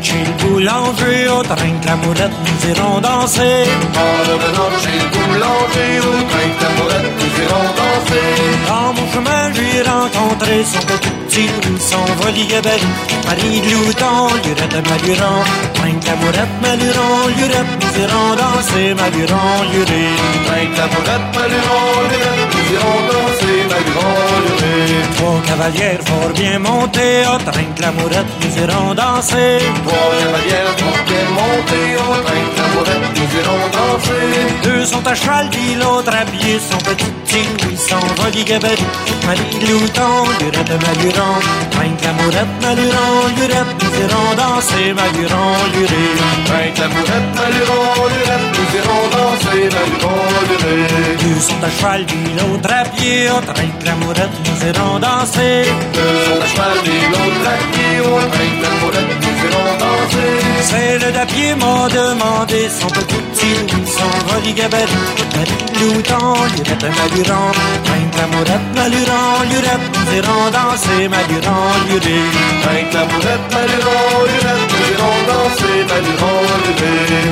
Chez 0.04 0.24
le 0.26 0.34
boulanger, 0.44 1.28
au 1.30 1.44
train 1.44 1.74
que 1.82 1.88
l'amourette 1.88 2.38
nous 2.46 2.70
irons 2.70 3.00
danser. 3.02 3.64
En 4.06 4.14
revenant 4.30 4.70
de 4.74 4.78
chez 4.84 4.98
le 5.02 5.08
boulanger, 5.14 5.92
au 6.00 6.14
train 6.32 6.50
que 6.58 6.64
l'amourette 6.64 7.12
nous 7.20 7.34
irons 7.44 7.70
danser. 7.80 8.28
Dans 8.68 8.94
mon 8.96 9.08
chemin, 9.14 9.44
j'ai 9.56 9.82
rencontré 9.90 10.64
son 10.64 10.82
petit 10.88 11.50
son 11.80 12.06
voli 12.22 12.46
gabarit. 12.48 12.94
Marie 13.26 13.62
de 13.62 13.70
Louton, 13.72 14.28
lurette 14.44 14.76
à 14.76 14.82
Maluron. 14.90 15.40
Train 15.76 15.96
que 16.00 16.08
l'amourette, 16.08 16.56
Maluron, 16.62 17.28
lurette, 17.38 17.74
nous 17.82 17.94
irons 18.04 18.30
danser, 18.42 18.94
Maluron, 19.00 19.50
lurette. 19.72 20.46
Train 20.46 20.66
que 20.72 20.78
l'amourette, 20.78 21.28
Maluron, 21.36 21.86
lurette, 22.10 22.51
irons 22.74 23.02
danser, 23.10 23.60
Maluron, 23.70 24.14
lurette. 24.46 25.16
Trois 25.18 25.42
cavalières 25.48 26.02
fort 26.06 26.34
bien 26.36 26.60
montées, 26.60 27.24
au 27.34 27.38
train 27.38 27.70
l'amourette, 27.82 28.32
nous 28.42 28.64
irons 28.64 28.94
danser. 28.94 29.60
Trois 29.86 30.12
cavalières 30.22 30.74
fort 30.78 31.04
bien 31.08 31.28
montées, 31.40 31.92
au 32.04 32.14
train 32.26 32.44
l'amourette, 32.58 33.08
nous 33.18 33.32
irons 33.40 33.66
danser. 33.78 34.28
Deux 34.64 34.86
sont 34.86 35.06
à 35.08 35.16
cheval, 35.16 35.50
l'autre 35.80 36.14
à 36.22 36.26
pied, 36.26 36.60
son 36.60 36.78
petit 36.78 37.12
petit 37.26 37.44
Louis, 37.64 37.78
son 37.78 38.00
voli 38.22 38.44
gabarit. 38.44 38.86
Marie 39.26 39.60
de 39.62 39.68
Louton, 39.72 40.14
lurette 40.42 40.76
Maluron. 40.84 41.36
Train 41.72 41.92
que 41.98 42.04
l'amourette, 42.06 42.56
Maluron, 42.62 43.28
lurette, 43.38 43.74
nous 43.82 43.94
irons 44.04 44.32
danser, 44.36 44.94
Maluron, 44.94 45.54
lurette. 45.74 46.46
Train 46.46 46.70
que 46.76 46.82
l'amourette, 46.82 47.30
Maluron, 47.36 48.08
lurette, 48.14 48.48
nous 48.56 48.70
irons 48.80 49.04
danser, 49.16 49.62
Maluron, 49.76 50.22
lurette. 50.50 51.24
Deux 51.24 51.40
sont 51.40 51.64
à 51.64 51.70
cheval, 51.70 52.06
puis 52.06 52.18
l'autre 52.38 52.61
à 52.70 52.84
pied, 52.90 53.30
au 53.30 53.42
train 53.42 53.70
que 53.80 53.86
l'amourette, 53.86 54.36
nous 54.46 54.68
irons 54.68 55.00
danser. 55.00 55.64
Deux 55.94 56.18
sont 56.26 56.42
à 56.42 56.48
cheval, 56.48 56.78
puis 56.84 57.00
l'autre 57.12 57.48
à 57.48 57.58
pied, 57.72 58.00
au 58.02 58.20
train 58.34 58.52
que 58.58 58.64
l'amourette, 58.64 59.14
nous 59.22 59.38
irons 59.48 59.72
danser. 59.84 60.32
Celle 60.62 61.14
d'à-pied 61.14 61.56
m'a 61.56 61.88
demandé 61.90 62.70
son 62.70 62.88
petit 62.88 63.22
petit 63.32 63.54
Louis, 63.72 63.88
son 63.88 64.12
voli 64.28 64.54
gabarit. 64.54 65.08
Marie 65.36 65.64
de 65.74 65.80
Louton, 65.80 66.34
lurette 66.56 66.84
à 66.84 66.92
Maluron. 66.98 67.52
Train 67.86 68.04
que 68.12 68.18
l'amourette, 68.18 68.68
Maluron, 68.76 69.26
lurette, 69.50 69.88
nous 69.94 70.18
irons 70.18 70.46
danser, 70.52 71.08
Maluron, 71.08 71.64
lurette. 71.90 72.36
Train 72.64 72.84
que 72.90 72.94
l'amourette, 72.96 73.46
Maluron, 73.54 74.06
lurette, 74.32 74.81
danser. 75.28 75.82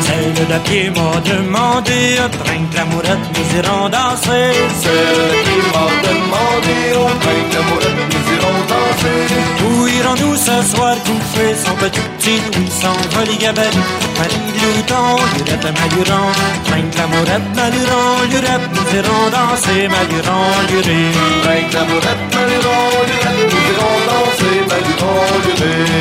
Celle 0.08 0.48
d'à-pied 0.48 0.90
m'a 0.90 1.20
demandé, 1.22 2.18
au 2.24 2.30
train 2.44 2.62
que 2.70 2.76
l'amourette, 2.78 3.26
nous 3.36 3.50
irons 3.60 3.90
danser. 3.90 4.46
Celle 4.84 5.34
qui 5.46 5.58
m'a 5.74 5.88
demandé, 6.08 6.78
au 6.96 7.10
train 7.22 7.42
que 7.50 7.56
l'amourette, 7.56 8.02
nous 8.12 8.26
irons 8.36 8.62
danser. 8.72 9.20
Où 9.66 9.88
irons-nous 9.88 10.36
ce 10.36 10.58
soir 10.72 10.96
coucher 11.06 11.50
son 11.64 11.76
petit 11.76 12.02
petit 12.18 12.38
Louis, 12.54 12.72
son 12.82 12.96
joli 13.14 13.38
gabarit? 13.38 13.86
Marie 14.18 14.52
de 14.56 14.60
Louton, 14.76 15.08
lurette 15.38 15.70
Maluron. 15.78 16.28
Train 16.66 16.86
que 16.92 16.98
l'amourette, 16.98 17.50
Maluron, 17.56 18.08
lurette, 18.32 18.68
nous 18.76 18.90
irons 19.00 19.26
danser, 19.36 19.88
Maluron, 19.94 20.44
lurette. 20.70 21.74
L'amourette, 21.74 22.26
Maluron, 22.34 22.82
lurette, 23.10 23.44
nous 23.52 23.64
irons 23.72 23.98
danser, 24.10 24.56
Maluron, 24.70 25.20
lurette. 25.46 25.99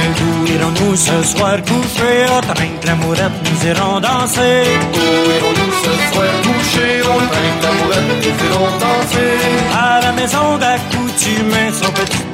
Irons-nous 0.79 0.97
ce 0.97 1.23
soir 1.25 1.57
coucher 1.65 2.27
au 2.27 2.41
train 2.41 2.69
que 2.81 2.87
l'amourette, 2.87 3.33
nous 3.45 3.69
irons 3.69 3.99
danser? 4.01 4.63
Où 4.95 5.31
irons-nous 5.37 5.73
ce 5.83 6.13
soir 6.13 6.27
coucher 6.43 7.01
au 7.03 7.19
train 7.19 7.51
que 7.59 7.65
l'amourette, 7.65 8.09
nous 8.23 8.47
irons 8.47 8.71
danser? 8.79 9.33
À 9.77 10.01
la 10.01 10.13
maison 10.13 10.57
d'accoutumée, 10.57 11.71
son 11.73 11.91
petit 11.93 12.28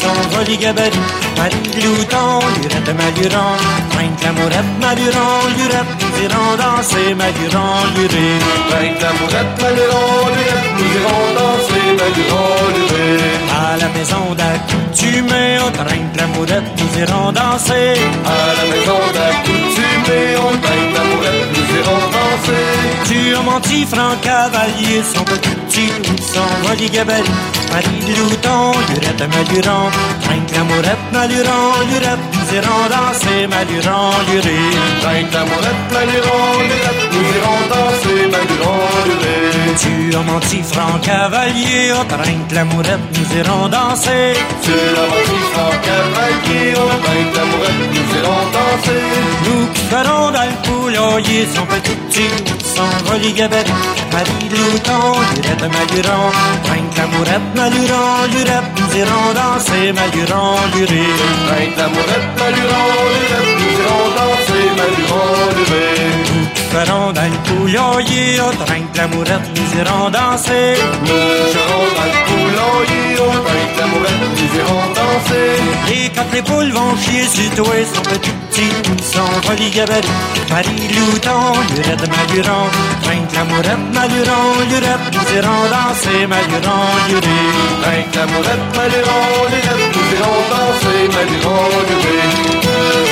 son 0.00 0.16
joli 0.32 0.56
gabarit. 0.56 1.04
Marie 1.36 1.60
de 1.64 1.80
lurette, 10.36 10.70
nous 10.78 10.92
irons 11.04 11.32
danser. 11.36 11.84
À 13.60 13.76
la 13.76 13.88
maison 13.88 14.34
nous 16.78 16.92
irons 17.02 17.32
danser. 17.32 17.94
À 18.24 18.48
la 18.58 18.64
maison 18.72 19.00
d'accoutumée, 19.16 20.30
au 20.44 20.56
train 20.62 20.82
que 20.88 20.96
l'amourette, 20.96 21.48
nous 21.54 21.68
irons 21.80 22.04
danser. 22.10 22.27
Tu 23.06 23.34
as 23.34 23.42
menti, 23.42 23.84
Franck 23.86 24.20
Cavalier, 24.22 25.02
son 25.14 25.24
petit 25.24 25.90
son 26.32 26.68
voli 26.68 26.88
gabarit. 26.90 27.30
Marie 27.70 28.14
Louton, 28.16 28.72
lurette, 28.88 29.28
maluron, 29.28 29.90
Frank 30.22 30.50
Lamourette, 30.54 31.06
maluron, 31.12 31.72
lurette, 31.90 32.18
nous 32.32 32.56
irons 32.56 32.88
danser, 32.88 33.46
maluron, 33.46 34.10
luré. 34.30 34.58
Frank 35.00 35.32
Lamourette, 35.32 35.86
maluron, 35.92 36.58
lurette, 36.68 37.04
nous 37.12 37.26
irons 37.36 37.62
danser, 37.70 38.26
maluron, 38.30 38.78
luré. 39.06 39.47
Tu 39.80 40.16
as 40.16 40.22
menti, 40.22 40.62
Franck 40.62 41.02
Cavalier, 41.02 41.92
au 41.92 42.04
train 42.04 42.38
de 42.48 42.54
l'amourette, 42.54 43.06
nous 43.14 43.38
irons 43.38 43.68
danser. 43.68 44.34
Tu 44.64 44.72
as 44.72 45.06
menti, 45.10 45.38
Franck 45.54 45.80
Cavalier, 45.86 46.72
au 46.74 46.88
train 47.02 47.22
de 47.30 47.36
l'amourette, 47.36 47.82
nous 47.94 48.08
irons 48.18 48.44
danser. 48.56 49.02
Nous 49.44 49.66
qui 49.74 49.82
ferons 49.92 50.30
dans 50.36 50.48
le 50.50 50.56
poulailler, 50.64 51.46
son 51.54 51.64
petit 51.66 51.96
petit, 52.08 52.30
son 52.74 52.88
voli 53.06 53.32
gabarit. 53.32 53.70
Marie 54.12 54.48
Louton, 54.50 55.04
lurette, 55.36 55.66
maluron, 55.74 56.24
Frank 56.64 56.96
Lamourette, 56.96 57.50
maluron, 57.54 58.10
lurette, 58.32 58.70
nous 58.78 58.92
irons 58.98 59.30
danser, 59.38 59.92
maluron, 59.92 60.56
luré. 60.74 61.04
Frank 61.46 61.72
Lamourette, 61.78 62.30
maluron, 62.40 62.86
lurette, 63.14 63.52
nous 63.58 63.72
irons 63.78 64.08
danser. 64.18 64.57
Ferons 66.84 67.12
dans 67.12 67.22
le 67.22 67.38
poulailler, 67.48 68.40
au 68.40 68.52
train 68.64 68.82
l'amourette, 68.94 69.48
nous 69.56 69.80
irons 69.80 70.10
danser. 70.10 70.74
Nous 71.02 71.52
serons 71.54 71.86
dans 71.96 72.08
le 72.14 72.20
poulailler, 72.28 73.18
au 73.18 73.30
train 73.46 73.66
l'amourette, 73.78 74.22
nous 74.36 74.50
irons 74.60 74.86
danser. 74.98 75.50
Et 75.92 76.08
quand 76.14 76.30
les 76.32 76.42
poules 76.42 76.72
vont 76.72 76.96
chier 76.96 77.26
sur 77.26 77.50
toi, 77.56 77.74
son 77.94 78.02
petit 78.02 78.30
petit, 78.30 78.70
son 79.02 79.26
voli 79.46 79.70
gabarit. 79.70 80.08
Marie 80.50 80.88
Louton, 80.94 81.42
lurette, 81.74 82.06
maluron, 82.14 82.64
train 83.02 83.22
de 83.28 83.34
l'amourette, 83.34 83.84
maluron, 83.94 84.44
lurette, 84.70 85.06
nous 85.14 85.28
irons 85.36 85.64
danser, 85.74 86.26
maluron, 86.32 86.82
luré. 87.08 87.38
Train 87.82 88.04
de 88.12 88.18
l'amourette, 88.18 88.66
maluron, 88.76 89.22
lurette, 89.50 89.88
nous 89.94 90.08
irons 90.14 90.40
danser, 90.52 91.00
maluron, 91.14 91.60
luré. 91.88 93.07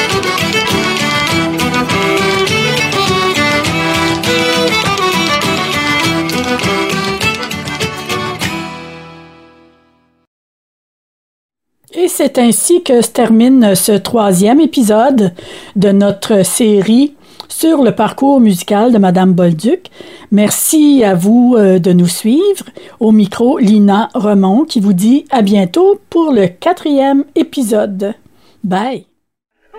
C'est 12.16 12.38
ainsi 12.38 12.82
que 12.82 13.02
se 13.02 13.10
termine 13.10 13.74
ce 13.74 13.92
troisième 13.92 14.58
épisode 14.58 15.34
de 15.76 15.90
notre 15.90 16.46
série 16.46 17.12
sur 17.46 17.82
le 17.82 17.94
parcours 17.94 18.40
musical 18.40 18.90
de 18.90 18.96
Madame 18.96 19.34
Bolduc. 19.34 19.90
Merci 20.30 21.04
à 21.04 21.14
vous 21.14 21.56
euh, 21.58 21.78
de 21.78 21.92
nous 21.92 22.08
suivre. 22.08 22.64
Au 23.00 23.12
micro, 23.12 23.58
Lina 23.58 24.08
Remond 24.14 24.64
qui 24.64 24.80
vous 24.80 24.94
dit 24.94 25.26
à 25.30 25.42
bientôt 25.42 26.00
pour 26.08 26.32
le 26.32 26.46
quatrième 26.46 27.24
épisode. 27.34 28.14
Bye! 28.64 29.15